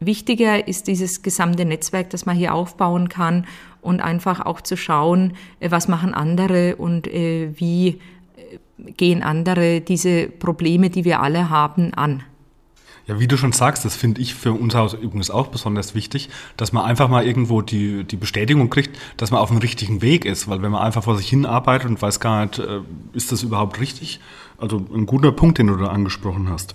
wichtiger 0.00 0.66
ist 0.66 0.88
dieses 0.88 1.22
gesamte 1.22 1.64
Netzwerk, 1.64 2.10
das 2.10 2.26
man 2.26 2.36
hier 2.36 2.54
aufbauen 2.54 3.08
kann 3.08 3.46
und 3.82 4.00
einfach 4.00 4.44
auch 4.44 4.60
zu 4.60 4.76
schauen, 4.76 5.34
äh, 5.60 5.70
was 5.70 5.86
machen 5.86 6.12
andere 6.12 6.74
und 6.74 7.06
äh, 7.06 7.52
wie 7.54 8.00
gehen 8.96 9.22
andere 9.22 9.80
diese 9.80 10.28
Probleme, 10.28 10.90
die 10.90 11.04
wir 11.04 11.20
alle 11.20 11.50
haben, 11.50 11.94
an. 11.94 12.22
Ja, 13.08 13.18
wie 13.18 13.26
du 13.26 13.38
schon 13.38 13.52
sagst, 13.52 13.86
das 13.86 13.96
finde 13.96 14.20
ich 14.20 14.34
für 14.34 14.52
unser 14.52 14.80
Haus 14.80 14.92
übrigens 14.92 15.30
auch 15.30 15.46
besonders 15.46 15.94
wichtig, 15.94 16.28
dass 16.58 16.74
man 16.74 16.84
einfach 16.84 17.08
mal 17.08 17.26
irgendwo 17.26 17.62
die, 17.62 18.04
die 18.04 18.16
Bestätigung 18.16 18.68
kriegt, 18.68 18.98
dass 19.16 19.30
man 19.30 19.40
auf 19.40 19.48
dem 19.48 19.56
richtigen 19.56 20.02
Weg 20.02 20.26
ist. 20.26 20.46
Weil 20.46 20.60
wenn 20.60 20.70
man 20.70 20.82
einfach 20.82 21.04
vor 21.04 21.16
sich 21.16 21.26
hin 21.26 21.46
arbeitet 21.46 21.88
und 21.88 22.02
weiß 22.02 22.20
gar 22.20 22.44
nicht, 22.44 22.58
äh, 22.58 22.80
ist 23.14 23.32
das 23.32 23.42
überhaupt 23.42 23.80
richtig? 23.80 24.20
Also 24.58 24.84
ein 24.94 25.06
guter 25.06 25.32
Punkt, 25.32 25.56
den 25.56 25.68
du 25.68 25.76
da 25.76 25.86
angesprochen 25.86 26.50
hast. 26.50 26.74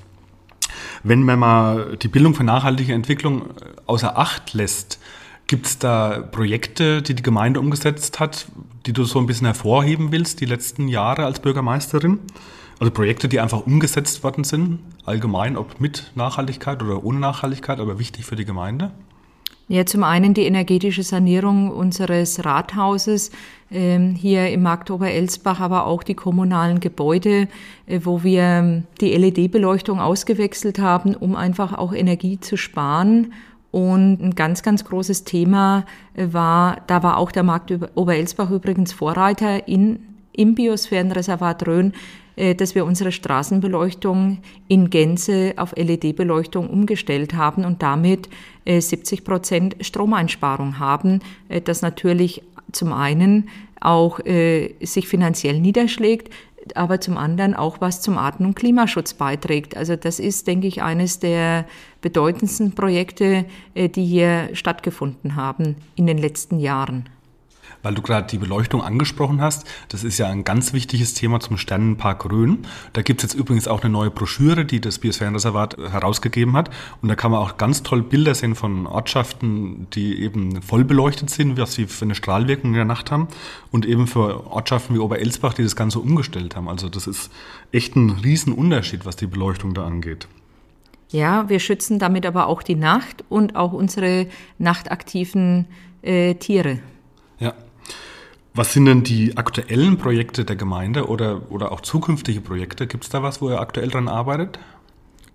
Wenn 1.04 1.22
man 1.22 1.38
mal 1.38 1.98
die 1.98 2.08
Bildung 2.08 2.34
für 2.34 2.44
nachhaltige 2.44 2.94
Entwicklung 2.94 3.44
außer 3.86 4.18
Acht 4.18 4.54
lässt, 4.56 5.00
Gibt 5.47 5.65
es 5.65 5.77
da 5.77 6.19
Projekte, 6.32 7.01
die 7.01 7.15
die 7.15 7.23
Gemeinde 7.23 7.60
umgesetzt 7.60 8.19
hat, 8.19 8.47
die 8.86 8.93
du 8.93 9.03
so 9.03 9.19
ein 9.19 9.25
bisschen 9.25 9.45
hervorheben 9.45 10.12
willst, 10.12 10.39
die 10.39 10.45
letzten 10.45 10.88
Jahre 10.88 11.25
als 11.25 11.39
Bürgermeisterin? 11.39 12.19
Also 12.79 12.91
Projekte, 12.91 13.27
die 13.27 13.39
einfach 13.39 13.65
umgesetzt 13.65 14.23
worden 14.23 14.43
sind, 14.43 14.79
allgemein, 15.06 15.58
ob 15.58 15.79
mit 15.79 16.12
Nachhaltigkeit 16.15 16.82
oder 16.82 17.03
ohne 17.03 17.19
Nachhaltigkeit, 17.19 17.79
aber 17.79 17.99
wichtig 17.99 18.25
für 18.25 18.36
die 18.36 18.45
Gemeinde? 18.45 18.91
Ja, 19.69 19.86
zum 19.86 20.03
einen 20.03 20.34
die 20.34 20.43
energetische 20.43 21.03
Sanierung 21.03 21.71
unseres 21.71 22.43
Rathauses 22.43 23.32
ähm, 23.71 24.13
hier 24.13 24.49
im 24.49 24.62
Markt 24.62 24.91
Oberelsbach, 24.91 25.62
aber 25.62 25.86
auch 25.86 26.03
die 26.03 26.15
kommunalen 26.15 26.82
Gebäude, 26.82 27.47
äh, 27.86 28.01
wo 28.03 28.23
wir 28.23 28.84
die 28.99 29.15
LED-Beleuchtung 29.15 30.01
ausgewechselt 30.01 30.79
haben, 30.79 31.15
um 31.15 31.36
einfach 31.36 31.73
auch 31.73 31.93
Energie 31.93 32.39
zu 32.39 32.58
sparen 32.58 33.34
und 33.74 34.22
ein 34.22 34.36
ganz, 34.36 34.62
ganz 34.62 34.86
großes 34.86 35.24
Thema 35.24 35.86
war, 36.14 36.82
da 36.86 37.02
war 37.02 37.18
auch 37.18 37.32
der 37.32 37.42
Markt 37.42 37.74
Oberelsbach 37.96 38.52
übrigens 38.52 38.94
Vorreiter 38.94 39.68
in, 39.68 40.00
im 40.32 40.54
Biosphärenreservat 40.54 41.66
Rhön, 41.66 41.94
äh, 42.36 42.54
dass 42.54 42.76
wir 42.76 42.86
unsere 42.86 43.12
Straßenbeleuchtung 43.12 44.44
in 44.68 44.92
Gänze 44.92 45.54
auf 45.58 45.76
LED-Beleuchtung 45.76 46.70
umgestellt 46.70 47.34
haben 47.34 47.66
und 47.66 47.82
damit 47.82 48.30
70 48.68 49.20
äh, 49.20 49.24
Prozent 49.24 49.76
Stromeinsparung 49.82 50.78
haben, 50.78 51.22
äh, 51.50 51.60
das 51.60 51.82
natürlich 51.82 52.44
zum 52.72 52.94
einen 52.94 53.50
auch 53.82 54.22
sich 54.24 55.10
finanziell 55.10 55.60
niederschlägt, 55.60 56.34
aber 56.76 57.02
zum 57.02 57.17
anderen 57.17 57.54
auch 57.54 57.82
was 57.82 58.02
zum 58.02 58.17
Arten- 58.17 58.45
und 58.45 58.56
Klimaschutz 58.56 59.13
beiträgt. 59.13 59.76
Also 59.76 59.95
das 59.95 60.19
ist, 60.19 60.47
denke 60.47 60.67
ich, 60.67 60.82
eines 60.82 61.19
der 61.19 61.65
bedeutendsten 62.02 62.73
Projekte, 62.73 63.45
äh, 63.73 63.89
die 63.89 64.06
hier 64.06 64.49
stattgefunden 64.54 65.36
haben 65.36 65.76
in 65.95 66.08
den 66.08 66.17
letzten 66.17 66.60
Jahren. 66.60 67.10
Weil 67.84 67.93
du 67.93 68.02
gerade 68.02 68.28
die 68.28 68.38
Beleuchtung 68.38 68.82
angesprochen 68.82 69.41
hast, 69.41 69.67
das 69.89 70.04
ist 70.04 70.17
ja 70.17 70.28
ein 70.28 70.43
ganz 70.43 70.74
wichtiges 70.74 71.13
Thema 71.13 71.39
zum 71.39 71.58
Sternenpark 71.58 72.32
Rhön. 72.32 72.65
Da 72.93 73.02
gibt 73.02 73.24
es 73.24 73.32
jetzt 73.32 73.39
übrigens 73.39 73.67
auch 73.67 73.82
eine 73.82 73.91
neue 73.91 74.10
Broschüre, 74.10 74.65
die 74.65 74.82
das 74.82 75.00
Biosphärenreservat 75.00 75.78
herausgegeben 75.78 76.56
hat. 76.56 76.69
Und 77.02 77.10
da 77.10 77.15
kann 77.15 77.32
man 77.32 77.41
auch 77.41 77.58
ganz 77.58 77.84
toll 77.84 78.02
Bilder 78.02 78.34
sehen 78.34 78.56
von 78.56 78.88
Ortschaften, 78.88 79.88
die 79.93 80.22
eben 80.24 80.62
voll 80.62 80.84
beleuchtet 80.84 81.30
sind, 81.30 81.58
was 81.58 81.74
sie 81.74 81.86
für 81.86 82.06
eine 82.06 82.15
Strahlwirkung 82.15 82.72
in 82.72 82.76
der 82.78 82.86
Nacht 82.86 83.12
haben. 83.12 83.28
Und 83.72 83.86
eben 83.86 84.08
für 84.08 84.48
Ortschaften 84.48 84.96
wie 84.96 85.00
Oberelsbach, 85.00 85.54
die 85.54 85.63
das 85.63 85.76
Ganze 85.76 86.00
umgestellt 86.00 86.56
haben. 86.56 86.69
Also 86.69 86.89
das 86.89 87.06
ist 87.06 87.32
echt 87.72 87.96
ein 87.96 88.10
Riesenunterschied, 88.10 89.06
was 89.06 89.17
die 89.17 89.28
Beleuchtung 89.28 89.74
da 89.74 89.86
angeht. 89.86 90.28
Ja, 91.10 91.48
wir 91.48 91.60
schützen 91.60 92.00
damit 92.00 92.26
aber 92.26 92.48
auch 92.48 92.63
die 92.63 92.76
Nacht 92.76 93.24
und 93.30 93.56
auch 93.56 93.72
unsere 93.72 94.28
nachtaktiven 94.58 95.67
äh, 96.02 96.34
Tiere. 96.36 96.80
Ja. 97.39 97.54
Was 98.56 98.72
sind 98.72 98.86
denn 98.86 99.04
die 99.04 99.36
aktuellen 99.36 99.98
Projekte 99.98 100.46
der 100.46 100.56
Gemeinde 100.56 101.08
oder, 101.08 101.52
oder 101.52 101.72
auch 101.72 101.82
zukünftige 101.82 102.39
Projekte? 102.39 102.86
Gibt 102.86 103.04
es 103.04 103.10
da 103.10 103.24
was, 103.24 103.42
wo 103.42 103.50
ihr 103.50 103.60
aktuell 103.60 103.89
dran 103.89 104.08
arbeitet? 104.08 104.60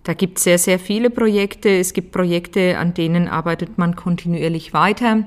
Da 0.04 0.14
gibt 0.14 0.38
es 0.38 0.44
sehr, 0.44 0.58
sehr 0.58 0.78
viele 0.78 1.11
Projekte. 1.11 1.68
Es 1.68 1.92
gibt 1.92 2.12
Projekte, 2.12 2.78
an 2.78 2.94
denen 2.94 3.28
arbeitet 3.28 3.76
man 3.76 3.94
kontinuierlich 3.94 4.72
weiter. 4.72 5.24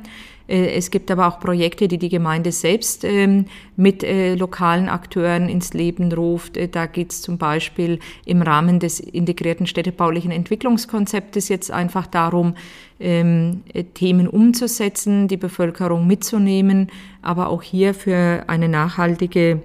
Äh, 0.52 0.76
es 0.76 0.92
gibt 0.92 1.10
aber 1.10 1.28
auch 1.28 1.40
Projekte, 1.40 1.88
die 1.88 1.98
die 1.98 2.10
Gemeinde 2.10 2.52
selbst 2.52 3.04
ähm, 3.04 3.46
mit 3.78 4.04
äh, 4.04 4.36
lokalen 4.36 4.90
Akteuren 4.90 5.48
ins 5.48 5.74
Leben 5.74 6.12
ruft. 6.12 6.58
Äh, 6.58 6.68
da 6.68 6.86
geht 6.86 7.12
es 7.12 7.22
zum 7.22 7.38
Beispiel 7.38 8.00
im 8.26 8.42
Rahmen 8.42 8.80
des 8.80 9.00
integrierten 9.00 9.66
städtebaulichen 9.66 10.32
Entwicklungskonzeptes 10.32 11.48
jetzt 11.50 11.72
einfach 11.72 12.06
darum, 12.06 12.56
ähm, 13.00 13.64
Themen 13.96 14.28
umzusetzen, 14.28 15.28
die 15.28 15.38
Bevölkerung 15.38 16.06
mitzunehmen, 16.06 16.92
aber 17.22 17.50
auch 17.50 17.64
hier 17.64 17.94
für 17.94 18.44
eine 18.48 18.68
nachhaltige 18.68 19.62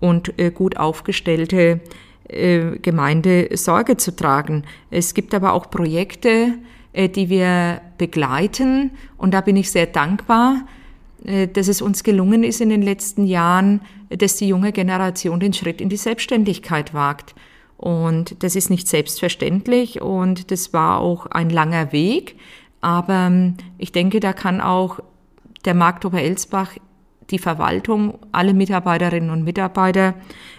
und 0.00 0.32
gut 0.54 0.76
aufgestellte 0.76 1.80
Gemeinde 2.80 3.48
Sorge 3.56 3.96
zu 3.96 4.14
tragen. 4.14 4.64
Es 4.90 5.14
gibt 5.14 5.34
aber 5.34 5.52
auch 5.52 5.70
Projekte, 5.70 6.54
äh, 6.92 7.08
die 7.08 7.28
wir 7.28 7.80
begleiten 7.98 8.92
und 9.16 9.32
da 9.34 9.40
bin 9.40 9.56
ich 9.56 9.70
sehr 9.70 9.86
dankbar, 9.86 10.66
äh, 11.24 11.48
dass 11.48 11.68
es 11.68 11.82
uns 11.82 12.02
gelungen 12.02 12.44
ist 12.44 12.60
in 12.60 12.68
den 12.68 12.82
letzten 12.82 13.26
Jahren, 13.26 13.80
dass 14.08 14.36
die 14.36 14.48
junge 14.48 14.72
Generation 14.72 15.40
den 15.40 15.52
Schritt 15.52 15.80
in 15.80 15.88
die 15.88 15.96
Selbstständigkeit 15.96 16.94
wagt. 16.94 17.34
Und 17.76 18.42
das 18.42 18.56
ist 18.56 18.68
nicht 18.68 18.88
selbstverständlich 18.88 20.02
und 20.02 20.50
das 20.50 20.72
war 20.72 21.00
auch 21.00 21.26
ein 21.26 21.48
langer 21.48 21.92
Weg. 21.92 22.36
Aber 22.80 23.26
ähm, 23.26 23.56
ich 23.78 23.92
denke, 23.92 24.20
da 24.20 24.32
kann 24.32 24.60
auch 24.60 25.00
der 25.64 25.74
Markt 25.74 26.04
Oberelsbach, 26.04 26.72
die 27.30 27.38
Verwaltung, 27.38 28.18
alle 28.32 28.54
Mitarbeiterinnen 28.54 29.30
und 29.30 29.44
Mitarbeiter 29.44 30.14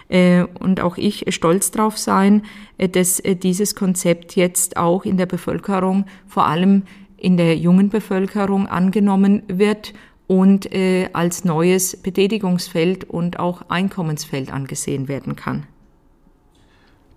äh, 0.08 0.44
und 0.60 0.80
auch 0.80 0.98
ich 0.98 1.24
stolz 1.34 1.70
drauf 1.70 1.98
sein, 1.98 2.42
äh, 2.78 2.88
dass 2.88 3.18
äh, 3.20 3.34
dieses 3.34 3.74
Konzept 3.74 4.36
jetzt 4.36 4.76
auch 4.76 5.04
in 5.04 5.16
der 5.16 5.26
Bevölkerung, 5.26 6.04
vor 6.26 6.46
allem 6.46 6.82
in 7.16 7.36
der 7.36 7.56
jungen 7.56 7.88
Bevölkerung 7.88 8.66
angenommen 8.66 9.42
wird 9.46 9.94
und 10.26 10.68
als 11.12 11.44
neues 11.44 11.96
Betätigungsfeld 11.96 13.04
und 13.04 13.38
auch 13.38 13.68
Einkommensfeld 13.68 14.52
angesehen 14.52 15.06
werden 15.06 15.36
kann. 15.36 15.66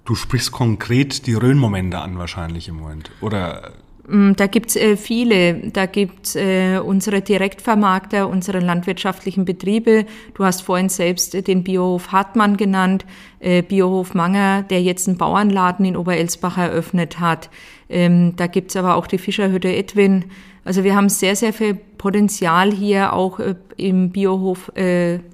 Du 0.04 0.13
sprichst 0.13 0.52
konkret 0.52 1.26
die 1.26 1.34
Rhön-Momente 1.34 1.98
an 2.00 2.20
wahrscheinlich 2.20 2.68
im 2.68 2.76
Moment, 2.76 3.10
oder 3.22 3.72
da 4.08 4.48
gibt's 4.48 4.76
äh, 4.76 4.98
viele. 4.98 5.56
Da 5.72 5.88
gibt's 5.88 6.36
äh, 6.36 6.78
unsere 6.78 7.22
Direktvermarkter, 7.22 8.30
unsere 8.30 8.60
landwirtschaftlichen 8.60 9.46
Betriebe. 9.46 10.06
Du 10.36 10.46
hast 10.46 10.62
vorhin 10.62 10.89
selbst 10.89 11.34
äh, 11.34 11.41
den 11.41 11.63
Biohof 11.63 12.12
Hartmann 12.12 12.56
genannt, 12.56 13.06
äh, 13.39 13.63
Biohof 13.63 14.13
Manger, 14.13 14.63
der 14.63 14.84
jetzt 14.84 15.08
einen 15.08 15.18
Bauernladen 15.18 15.86
in 15.86 15.98
Oberelsbach 15.98 16.58
eröffnet 16.58 17.20
hat. 17.20 17.50
Ähm, 17.89 18.36
da 18.36 18.46
gibt's 18.46 18.76
aber 18.76 18.96
auch 18.96 19.08
die 19.08 19.18
Fischerhütte 19.18 19.76
Edwin. 19.76 20.26
Also 20.63 20.84
wir 20.84 20.96
haben 20.96 21.10
sehr, 21.10 21.36
sehr 21.36 21.54
viel 21.54 21.74
Potenzial 21.74 22.72
hier 22.72 23.13
auch 23.13 23.39
äh, 23.39 23.56
im 23.78 24.12
Biohof 24.12 24.72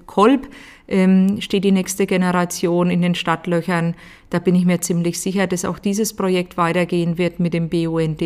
Kolb 0.06 0.48
ähm, 0.88 1.40
steht 1.40 1.64
die 1.64 1.72
nächste 1.72 2.06
Generation 2.06 2.90
in 2.90 3.02
den 3.02 3.14
Stadtlöchern. 3.14 3.94
Da 4.30 4.38
bin 4.38 4.54
ich 4.54 4.64
mir 4.64 4.80
ziemlich 4.80 5.20
sicher, 5.20 5.46
dass 5.46 5.64
auch 5.64 5.78
dieses 5.78 6.14
Projekt 6.14 6.56
weitergehen 6.56 7.18
wird 7.18 7.40
mit 7.40 7.54
dem 7.54 7.68
BUND, 7.68 8.22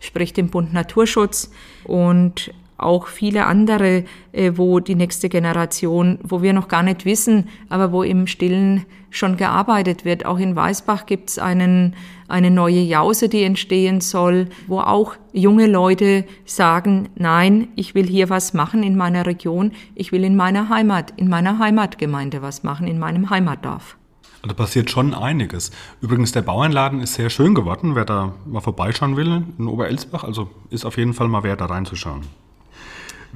sprich 0.00 0.32
dem 0.32 0.48
Bund 0.48 0.72
Naturschutz. 0.72 1.50
Und 1.84 2.52
auch 2.76 3.06
viele 3.06 3.46
andere, 3.46 4.04
äh, 4.32 4.52
wo 4.56 4.80
die 4.80 4.94
nächste 4.94 5.28
Generation, 5.28 6.18
wo 6.22 6.42
wir 6.42 6.52
noch 6.52 6.68
gar 6.68 6.82
nicht 6.82 7.04
wissen, 7.04 7.48
aber 7.68 7.92
wo 7.92 8.02
im 8.02 8.26
Stillen 8.26 8.84
schon 9.10 9.36
gearbeitet 9.36 10.04
wird. 10.04 10.26
Auch 10.26 10.38
in 10.38 10.56
Weißbach 10.56 11.06
gibt 11.06 11.30
es 11.30 11.38
eine 11.38 11.92
neue 12.28 12.80
Jause, 12.80 13.28
die 13.28 13.44
entstehen 13.44 14.00
soll, 14.00 14.48
wo 14.66 14.80
auch 14.80 15.14
junge 15.32 15.66
Leute 15.66 16.24
sagen, 16.44 17.08
nein, 17.14 17.68
ich 17.76 17.94
will 17.94 18.06
hier 18.06 18.28
was 18.28 18.54
machen 18.54 18.82
in 18.82 18.96
meiner 18.96 19.24
Region, 19.24 19.72
ich 19.94 20.10
will 20.10 20.24
in 20.24 20.34
meiner 20.36 20.68
Heimat, 20.68 21.12
in 21.16 21.28
meiner 21.28 21.60
Heimatgemeinde 21.60 22.42
was 22.42 22.64
machen, 22.64 22.88
in 22.88 22.98
meinem 22.98 23.30
Heimatdorf. 23.30 23.96
Also 24.42 24.56
passiert 24.56 24.90
schon 24.90 25.14
einiges. 25.14 25.70
Übrigens, 26.02 26.32
der 26.32 26.42
Bauernladen 26.42 27.00
ist 27.00 27.14
sehr 27.14 27.30
schön 27.30 27.54
geworden. 27.54 27.94
Wer 27.94 28.04
da 28.04 28.34
mal 28.44 28.60
vorbeischauen 28.60 29.16
will 29.16 29.44
in 29.58 29.68
Oberelsbach, 29.68 30.22
also 30.22 30.50
ist 30.68 30.84
auf 30.84 30.98
jeden 30.98 31.14
Fall 31.14 31.28
mal 31.28 31.44
wert, 31.44 31.62
da 31.62 31.66
reinzuschauen. 31.66 32.22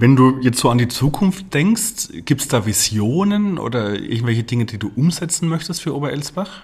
Wenn 0.01 0.15
du 0.15 0.39
jetzt 0.43 0.61
so 0.61 0.71
an 0.71 0.79
die 0.79 0.87
Zukunft 0.87 1.53
denkst, 1.53 2.11
gibt 2.25 2.43
es 2.43 2.47
da 2.47 2.65
Visionen 2.65 3.59
oder 3.59 3.99
irgendwelche 3.99 4.45
Dinge, 4.45 4.65
die 4.65 4.79
du 4.79 4.93
umsetzen 4.95 5.49
möchtest 5.49 5.83
für 5.83 5.93
Oberelsbach? 5.93 6.63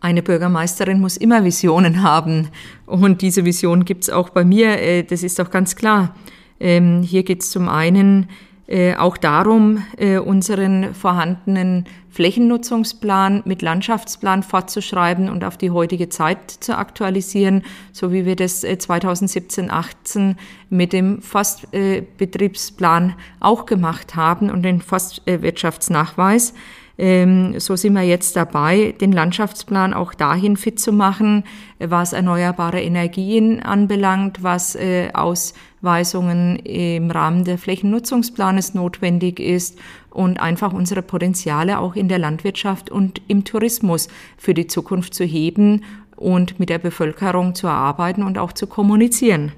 Eine 0.00 0.22
Bürgermeisterin 0.22 1.00
muss 1.00 1.16
immer 1.16 1.42
Visionen 1.42 2.02
haben. 2.02 2.48
Und 2.84 3.22
diese 3.22 3.46
Vision 3.46 3.86
gibt 3.86 4.02
es 4.04 4.10
auch 4.10 4.28
bei 4.28 4.44
mir. 4.44 4.78
Äh, 4.78 5.04
das 5.04 5.22
ist 5.22 5.40
auch 5.40 5.50
ganz 5.50 5.74
klar. 5.74 6.14
Ähm, 6.60 7.02
hier 7.02 7.22
geht 7.22 7.42
es 7.42 7.50
zum 7.50 7.70
einen 7.70 8.28
äh, 8.72 8.96
auch 8.96 9.18
darum, 9.18 9.84
äh, 9.98 10.16
unseren 10.16 10.94
vorhandenen 10.94 11.84
Flächennutzungsplan 12.08 13.42
mit 13.44 13.60
Landschaftsplan 13.60 14.42
fortzuschreiben 14.42 15.28
und 15.28 15.44
auf 15.44 15.58
die 15.58 15.70
heutige 15.70 16.08
Zeit 16.08 16.50
zu 16.50 16.78
aktualisieren, 16.78 17.64
so 17.92 18.12
wie 18.12 18.24
wir 18.24 18.34
das 18.34 18.64
2017-18 18.64 20.30
äh, 20.30 20.34
mit 20.70 20.94
dem 20.94 21.20
Forstbetriebsplan 21.20 23.14
auch 23.40 23.66
gemacht 23.66 24.16
haben 24.16 24.50
und 24.50 24.62
den 24.62 24.80
Forstwirtschaftsnachweis. 24.80 26.54
Ähm, 26.96 27.60
so 27.60 27.76
sind 27.76 27.92
wir 27.92 28.04
jetzt 28.04 28.36
dabei, 28.36 28.94
den 28.98 29.12
Landschaftsplan 29.12 29.92
auch 29.92 30.14
dahin 30.14 30.56
fit 30.56 30.80
zu 30.80 30.94
machen, 30.94 31.44
was 31.78 32.14
erneuerbare 32.14 32.80
Energien 32.80 33.62
anbelangt, 33.62 34.42
was 34.42 34.78
aus 35.12 35.52
Weisungen 35.82 36.56
im 36.60 37.10
Rahmen 37.10 37.44
der 37.44 37.58
Flächennutzungsplanes 37.58 38.74
notwendig 38.74 39.40
ist 39.40 39.78
und 40.10 40.40
einfach 40.40 40.72
unsere 40.72 41.02
Potenziale 41.02 41.78
auch 41.78 41.96
in 41.96 42.08
der 42.08 42.18
Landwirtschaft 42.18 42.90
und 42.90 43.20
im 43.28 43.44
Tourismus 43.44 44.08
für 44.38 44.54
die 44.54 44.68
Zukunft 44.68 45.14
zu 45.14 45.24
heben 45.24 45.82
und 46.16 46.60
mit 46.60 46.68
der 46.70 46.78
Bevölkerung 46.78 47.54
zu 47.54 47.66
erarbeiten 47.66 48.22
und 48.22 48.38
auch 48.38 48.52
zu 48.52 48.66
kommunizieren. 48.66 49.52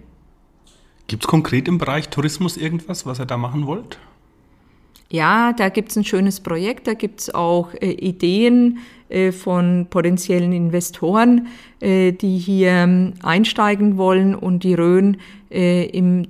Gibt 1.07 1.25
es 1.25 1.29
konkret 1.29 1.69
im 1.69 1.79
Bereich 1.79 2.09
Tourismus 2.09 2.57
irgendwas, 2.57 3.05
was 3.05 3.21
ihr 3.21 3.27
da 3.27 3.37
machen 3.37 3.67
wollt? 3.67 3.99
Ja, 5.11 5.53
da 5.53 5.69
gibt 5.69 5.91
es 5.91 5.97
ein 5.97 6.05
schönes 6.05 6.41
Projekt, 6.41 6.87
da 6.87 6.95
gibt 6.95 7.21
es 7.21 7.35
auch 7.35 7.75
äh, 7.75 7.91
Ideen 7.91 8.79
von 9.33 9.87
potenziellen 9.90 10.53
Investoren, 10.53 11.49
äh, 11.81 12.12
die 12.12 12.38
hier 12.38 12.71
ähm, 12.71 13.14
einsteigen 13.23 13.97
wollen 13.97 14.35
und 14.35 14.64
die 14.64 14.75
Rhön 14.75 15.19
äh, 15.51 15.87
im, 15.87 16.27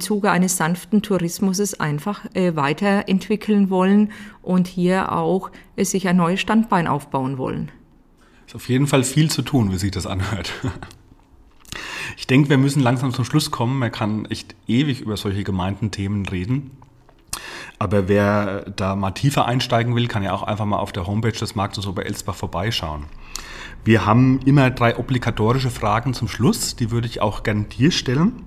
Zuge 0.00 0.30
eines 0.30 0.56
sanften 0.56 1.02
Tourismus 1.02 1.74
einfach 1.74 2.24
äh, 2.34 2.54
weiterentwickeln 2.56 3.70
wollen 3.70 4.12
und 4.42 4.66
hier 4.66 5.12
auch 5.12 5.50
äh, 5.76 5.84
sich 5.84 6.06
ein 6.08 6.16
neues 6.16 6.40
Standbein 6.40 6.86
aufbauen 6.86 7.38
wollen. 7.38 7.70
Ist 8.46 8.54
auf 8.54 8.68
jeden 8.68 8.86
Fall 8.86 9.04
viel 9.04 9.30
zu 9.30 9.42
tun, 9.42 9.72
wie 9.72 9.78
sich 9.78 9.90
das 9.90 10.06
anhört. 10.06 10.52
Ich 12.16 12.26
denke, 12.26 12.48
wir 12.48 12.58
müssen 12.58 12.80
langsam 12.80 13.12
zum 13.12 13.24
Schluss 13.24 13.50
kommen. 13.50 13.78
Man 13.78 13.92
kann 13.92 14.24
echt 14.26 14.54
ewig 14.66 15.00
über 15.00 15.16
solche 15.16 15.44
gemeinten 15.44 15.90
Themen 15.90 16.26
reden. 16.26 16.70
Aber 17.78 18.08
wer 18.08 18.62
da 18.74 18.96
mal 18.96 19.10
tiefer 19.10 19.44
einsteigen 19.46 19.94
will, 19.94 20.08
kann 20.08 20.22
ja 20.22 20.32
auch 20.32 20.42
einfach 20.42 20.64
mal 20.64 20.78
auf 20.78 20.92
der 20.92 21.06
Homepage 21.06 21.32
des 21.32 21.54
Marktes 21.54 21.86
Oberelsbach 21.86 22.34
vorbeischauen. 22.34 23.04
Wir 23.84 24.06
haben 24.06 24.40
immer 24.44 24.70
drei 24.70 24.96
obligatorische 24.96 25.70
Fragen 25.70 26.14
zum 26.14 26.26
Schluss, 26.26 26.74
die 26.74 26.90
würde 26.90 27.06
ich 27.06 27.20
auch 27.20 27.42
gerne 27.42 27.64
dir 27.64 27.90
stellen. 27.90 28.44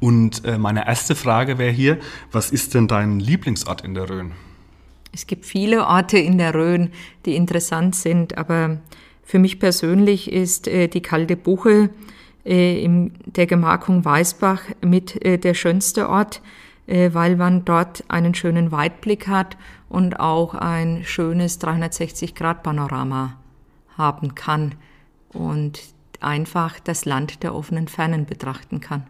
Und 0.00 0.44
äh, 0.44 0.58
meine 0.58 0.86
erste 0.86 1.14
Frage 1.14 1.58
wäre 1.58 1.70
hier, 1.70 1.98
was 2.32 2.50
ist 2.50 2.74
denn 2.74 2.88
dein 2.88 3.20
Lieblingsort 3.20 3.82
in 3.82 3.94
der 3.94 4.10
Rhön? 4.10 4.32
Es 5.12 5.26
gibt 5.26 5.46
viele 5.46 5.86
Orte 5.86 6.18
in 6.18 6.38
der 6.38 6.54
Rhön, 6.54 6.90
die 7.24 7.36
interessant 7.36 7.94
sind, 7.94 8.36
aber 8.36 8.78
für 9.22 9.38
mich 9.38 9.60
persönlich 9.60 10.32
ist 10.32 10.66
äh, 10.66 10.88
die 10.88 11.00
kalte 11.00 11.36
Buche 11.36 11.90
äh, 12.44 12.82
in 12.82 13.12
der 13.24 13.46
Gemarkung 13.46 14.04
Weißbach 14.04 14.62
mit 14.82 15.22
der 15.22 15.54
schönste 15.54 16.08
Ort. 16.08 16.42
Äh, 16.86 17.14
weil 17.14 17.36
man 17.36 17.64
dort 17.64 18.04
einen 18.08 18.34
schönen 18.34 18.70
Weitblick 18.70 19.26
hat 19.26 19.56
und 19.88 20.20
auch 20.20 20.54
ein 20.54 21.02
schönes 21.04 21.60
360-Grad-Panorama 21.60 23.36
haben 23.96 24.34
kann 24.34 24.74
und 25.30 25.80
einfach 26.20 26.78
das 26.80 27.04
Land 27.04 27.42
der 27.42 27.54
offenen 27.54 27.88
Fernen 27.88 28.26
betrachten 28.26 28.80
kann. 28.80 29.04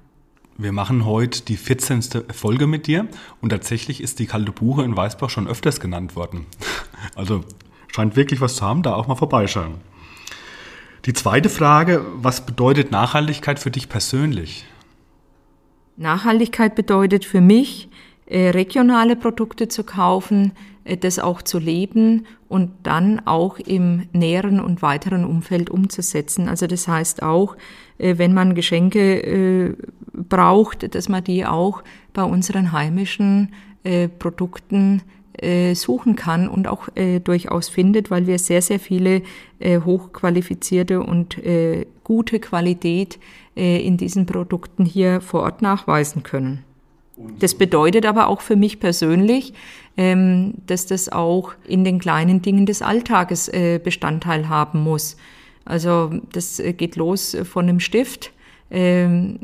Wir 0.56 0.70
machen 0.70 1.04
heute 1.04 1.42
die 1.42 1.56
14. 1.56 2.02
Folge 2.32 2.68
mit 2.68 2.86
dir 2.86 3.08
und 3.40 3.48
tatsächlich 3.48 4.00
ist 4.00 4.20
die 4.20 4.26
kalte 4.26 4.52
Buche 4.52 4.84
in 4.84 4.96
Weißbach 4.96 5.30
schon 5.30 5.48
öfters 5.48 5.80
genannt 5.80 6.16
worden. 6.16 6.46
Also 7.16 7.44
scheint 7.88 8.16
wirklich 8.16 8.40
was 8.40 8.56
zu 8.56 8.64
haben, 8.64 8.82
da 8.82 8.94
auch 8.94 9.06
mal 9.06 9.14
vorbeischauen. 9.14 9.74
Die 11.04 11.12
zweite 11.12 11.50
Frage, 11.50 12.02
was 12.16 12.46
bedeutet 12.46 12.90
Nachhaltigkeit 12.90 13.58
für 13.58 13.70
dich 13.70 13.90
persönlich? 13.90 14.64
Nachhaltigkeit 15.96 16.74
bedeutet 16.74 17.24
für 17.24 17.40
mich, 17.40 17.88
äh, 18.26 18.50
regionale 18.50 19.16
Produkte 19.16 19.68
zu 19.68 19.84
kaufen, 19.84 20.52
äh, 20.84 20.96
das 20.96 21.18
auch 21.18 21.42
zu 21.42 21.58
leben 21.58 22.26
und 22.48 22.70
dann 22.82 23.20
auch 23.26 23.58
im 23.58 24.08
näheren 24.12 24.60
und 24.60 24.80
weiteren 24.80 25.24
Umfeld 25.24 25.68
umzusetzen. 25.68 26.48
Also 26.48 26.66
das 26.66 26.88
heißt 26.88 27.22
auch, 27.22 27.56
äh, 27.98 28.16
wenn 28.16 28.32
man 28.32 28.54
Geschenke 28.54 29.76
braucht, 30.12 30.94
dass 30.94 31.08
man 31.08 31.22
die 31.22 31.44
auch 31.44 31.82
bei 32.12 32.22
unseren 32.22 32.72
heimischen 32.72 33.52
Produkten 34.18 35.02
suchen 35.74 36.14
kann 36.14 36.48
und 36.48 36.68
auch 36.68 36.88
durchaus 37.24 37.68
findet, 37.68 38.10
weil 38.10 38.26
wir 38.26 38.38
sehr, 38.38 38.62
sehr 38.62 38.78
viele 38.78 39.22
hochqualifizierte 39.60 41.00
und 41.00 41.38
gute 42.04 42.38
Qualität 42.38 43.18
äh, 43.56 43.84
in 43.84 43.96
diesen 43.96 44.26
Produkten 44.26 44.84
hier 44.84 45.20
vor 45.20 45.42
Ort 45.42 45.62
nachweisen 45.62 46.22
können. 46.22 46.64
Das 47.38 47.54
bedeutet 47.54 48.06
aber 48.06 48.26
auch 48.26 48.40
für 48.40 48.56
mich 48.56 48.80
persönlich, 48.80 49.54
ähm, 49.96 50.54
dass 50.66 50.86
das 50.86 51.08
auch 51.08 51.52
in 51.66 51.84
den 51.84 52.00
kleinen 52.00 52.42
Dingen 52.42 52.66
des 52.66 52.82
Alltages 52.82 53.48
äh, 53.48 53.80
Bestandteil 53.82 54.48
haben 54.48 54.80
muss. 54.82 55.16
Also 55.64 56.10
das 56.32 56.58
äh, 56.58 56.72
geht 56.72 56.96
los 56.96 57.36
von 57.44 57.68
einem 57.68 57.80
Stift. 57.80 58.32
Ähm, 58.70 59.38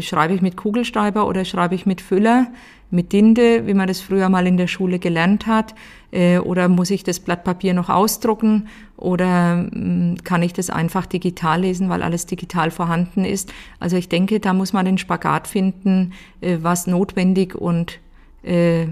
schreibe 0.00 0.34
ich 0.34 0.42
mit 0.42 0.56
Kugelschreiber 0.56 1.26
oder 1.26 1.44
schreibe 1.44 1.74
ich 1.74 1.86
mit 1.86 2.00
Füller? 2.00 2.48
mit 2.90 3.12
Dinde, 3.12 3.66
wie 3.66 3.74
man 3.74 3.86
das 3.86 4.00
früher 4.00 4.28
mal 4.28 4.46
in 4.46 4.56
der 4.56 4.66
Schule 4.66 4.98
gelernt 4.98 5.46
hat? 5.46 5.74
Äh, 6.10 6.38
oder 6.38 6.68
muss 6.68 6.90
ich 6.90 7.04
das 7.04 7.20
Blatt 7.20 7.44
Papier 7.44 7.72
noch 7.72 7.88
ausdrucken? 7.88 8.68
Oder 8.96 9.56
mm, 9.56 10.16
kann 10.24 10.42
ich 10.42 10.52
das 10.52 10.70
einfach 10.70 11.06
digital 11.06 11.60
lesen, 11.60 11.88
weil 11.88 12.02
alles 12.02 12.26
digital 12.26 12.70
vorhanden 12.70 13.24
ist? 13.24 13.52
Also 13.78 13.96
ich 13.96 14.08
denke, 14.08 14.40
da 14.40 14.52
muss 14.52 14.72
man 14.72 14.84
den 14.84 14.98
Spagat 14.98 15.46
finden, 15.46 16.12
äh, 16.40 16.58
was 16.60 16.86
notwendig 16.86 17.54
und 17.54 18.00
äh, 18.42 18.86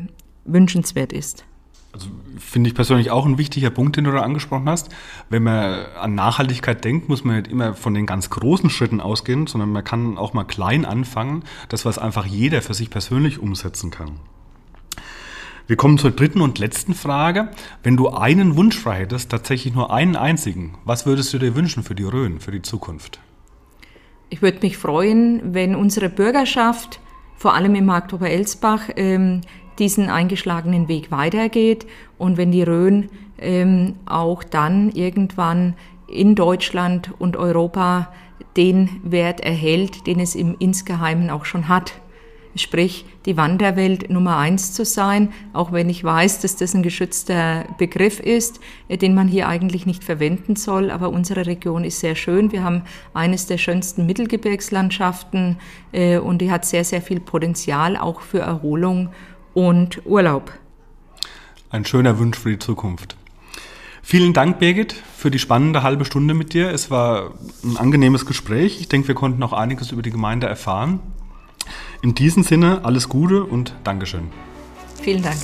wünschenswert 0.45 1.13
ist. 1.13 1.45
Also 1.93 2.09
finde 2.39 2.69
ich 2.69 2.75
persönlich 2.75 3.11
auch 3.11 3.25
ein 3.25 3.39
wichtiger 3.39 3.71
Punkt, 3.71 3.97
den 3.97 4.05
du 4.05 4.13
da 4.13 4.21
angesprochen 4.21 4.69
hast. 4.69 4.91
Wenn 5.31 5.43
man 5.43 5.87
an 6.01 6.15
Nachhaltigkeit 6.15 6.85
denkt, 6.85 7.09
muss 7.09 7.25
man 7.25 7.37
nicht 7.37 7.49
immer 7.49 7.75
von 7.75 7.95
den 7.95 8.07
ganz 8.07 8.31
großen 8.31 8.71
Schritten 8.71 9.01
ausgehen, 9.01 9.47
sondern 9.47 9.73
man 9.73 9.85
kann 9.85 10.19
auch 10.19 10.35
mal 10.35 10.45
klein 10.45 10.85
anfangen, 10.85 11.45
das 11.69 11.85
was 11.85 11.99
einfach 11.99 12.27
jeder 12.27 12.63
für 12.63 12.75
sich 12.75 12.91
persönlich 12.91 13.39
umsetzen 13.39 13.91
kann. 13.91 14.21
Wir 15.67 15.77
kommen 15.77 15.99
zur 15.99 16.13
dritten 16.13 16.41
und 16.41 16.59
letzten 16.59 16.95
Frage. 16.95 17.51
Wenn 17.83 17.99
du 17.99 18.09
einen 18.09 18.57
Wunsch 18.57 18.79
frei 18.79 19.01
hättest, 19.01 19.31
tatsächlich 19.31 19.75
nur 19.75 19.93
einen 19.93 20.17
einzigen, 20.17 20.79
was 20.87 21.05
würdest 21.05 21.33
du 21.35 21.39
dir 21.39 21.55
wünschen 21.55 21.83
für 21.83 21.95
die 21.95 22.05
Rhön, 22.05 22.41
für 22.41 22.53
die 22.53 22.63
Zukunft? 22.63 23.21
Ich 24.31 24.41
würde 24.41 24.61
mich 24.63 24.79
freuen, 24.79 25.55
wenn 25.55 25.75
unsere 25.75 26.09
Bürgerschaft, 26.09 27.01
vor 27.37 27.55
allem 27.55 27.75
im 27.75 27.85
Markt 27.85 28.15
Oberelsbach, 28.15 28.89
ähm, 28.97 29.43
diesen 29.79 30.11
eingeschlagenen 30.11 30.89
Weg 30.89 31.11
weitergeht 31.11 31.87
und 32.19 32.37
wenn 32.37 32.53
die 32.53 32.63
Rhön 32.63 33.09
ähm, 33.39 33.95
auch 34.07 34.43
dann 34.43 34.91
irgendwann 34.91 35.75
in 36.09 36.35
Deutschland 36.35 37.13
und 37.19 37.37
Europa 37.37 38.13
den 38.57 39.01
Wert 39.05 39.41
erhält, 39.41 40.07
den 40.07 40.21
es 40.21 40.35
im 40.35 40.57
insgeheimen 40.59 41.31
auch 41.31 41.45
schon 41.45 41.69
hat. 41.69 41.93
sprich 42.57 43.05
die 43.25 43.37
Wanderwelt 43.37 44.11
Nummer 44.11 44.39
eins 44.39 44.73
zu 44.73 44.85
sein, 44.85 45.33
auch 45.53 45.71
wenn 45.71 45.89
ich 45.89 46.03
weiß, 46.03 46.41
dass 46.41 46.57
das 46.57 46.75
ein 46.75 46.83
geschützter 46.83 47.67
Begriff 47.79 48.19
ist, 48.19 48.59
äh, 48.89 48.97
den 48.97 49.15
man 49.15 49.29
hier 49.29 49.49
eigentlich 49.49 49.87
nicht 49.87 50.03
verwenden 50.03 50.57
soll. 50.57 50.91
Aber 50.91 51.11
unsere 51.11 51.47
Region 51.47 51.85
ist 51.85 52.01
sehr 52.01 52.17
schön. 52.17 52.51
Wir 52.51 52.65
haben 52.65 52.83
eines 53.15 53.47
der 53.47 53.59
schönsten 53.59 54.07
Mittelgebirgslandschaften 54.07 55.59
äh, 55.93 56.19
und 56.19 56.39
die 56.39 56.51
hat 56.51 56.65
sehr, 56.65 56.85
sehr 56.85 57.03
viel 57.03 57.21
Potenzial 57.21 57.97
auch 57.97 58.23
für 58.23 58.41
Erholung 58.41 59.11
und 59.59 60.07
Urlaub. 60.07 60.53
Ein 61.71 61.85
schöner 61.85 62.17
Wunsch 62.21 62.39
für 62.39 62.51
die 62.51 62.61
Zukunft. 62.61 63.17
Vielen 64.03 64.33
Dank, 64.33 64.61
Birgit, 64.61 64.95
für 65.17 65.33
die 65.33 65.41
spannende 65.41 65.83
halbe 65.83 66.05
Stunde 66.05 66.33
mit 66.33 66.55
dir. 66.55 66.71
Es 66.71 66.93
war 66.93 67.35
ein 67.65 67.77
angenehmes 67.77 68.25
Gespräch. 68.25 68.81
Ich 68.81 68.89
denke, 68.89 69.09
wir 69.09 69.17
konnten 69.17 69.43
auch 69.43 69.53
einiges 69.53 69.91
über 69.91 70.03
die 70.03 70.13
Gemeinde 70.13 70.47
erfahren. 70.47 71.01
In 72.03 72.15
diesem 72.15 72.45
Sinne 72.45 72.85
alles 72.85 73.09
Gute 73.09 73.43
und 73.43 73.75
Dankeschön. 73.83 74.29
Vielen 75.03 75.25
Dank. 75.25 75.39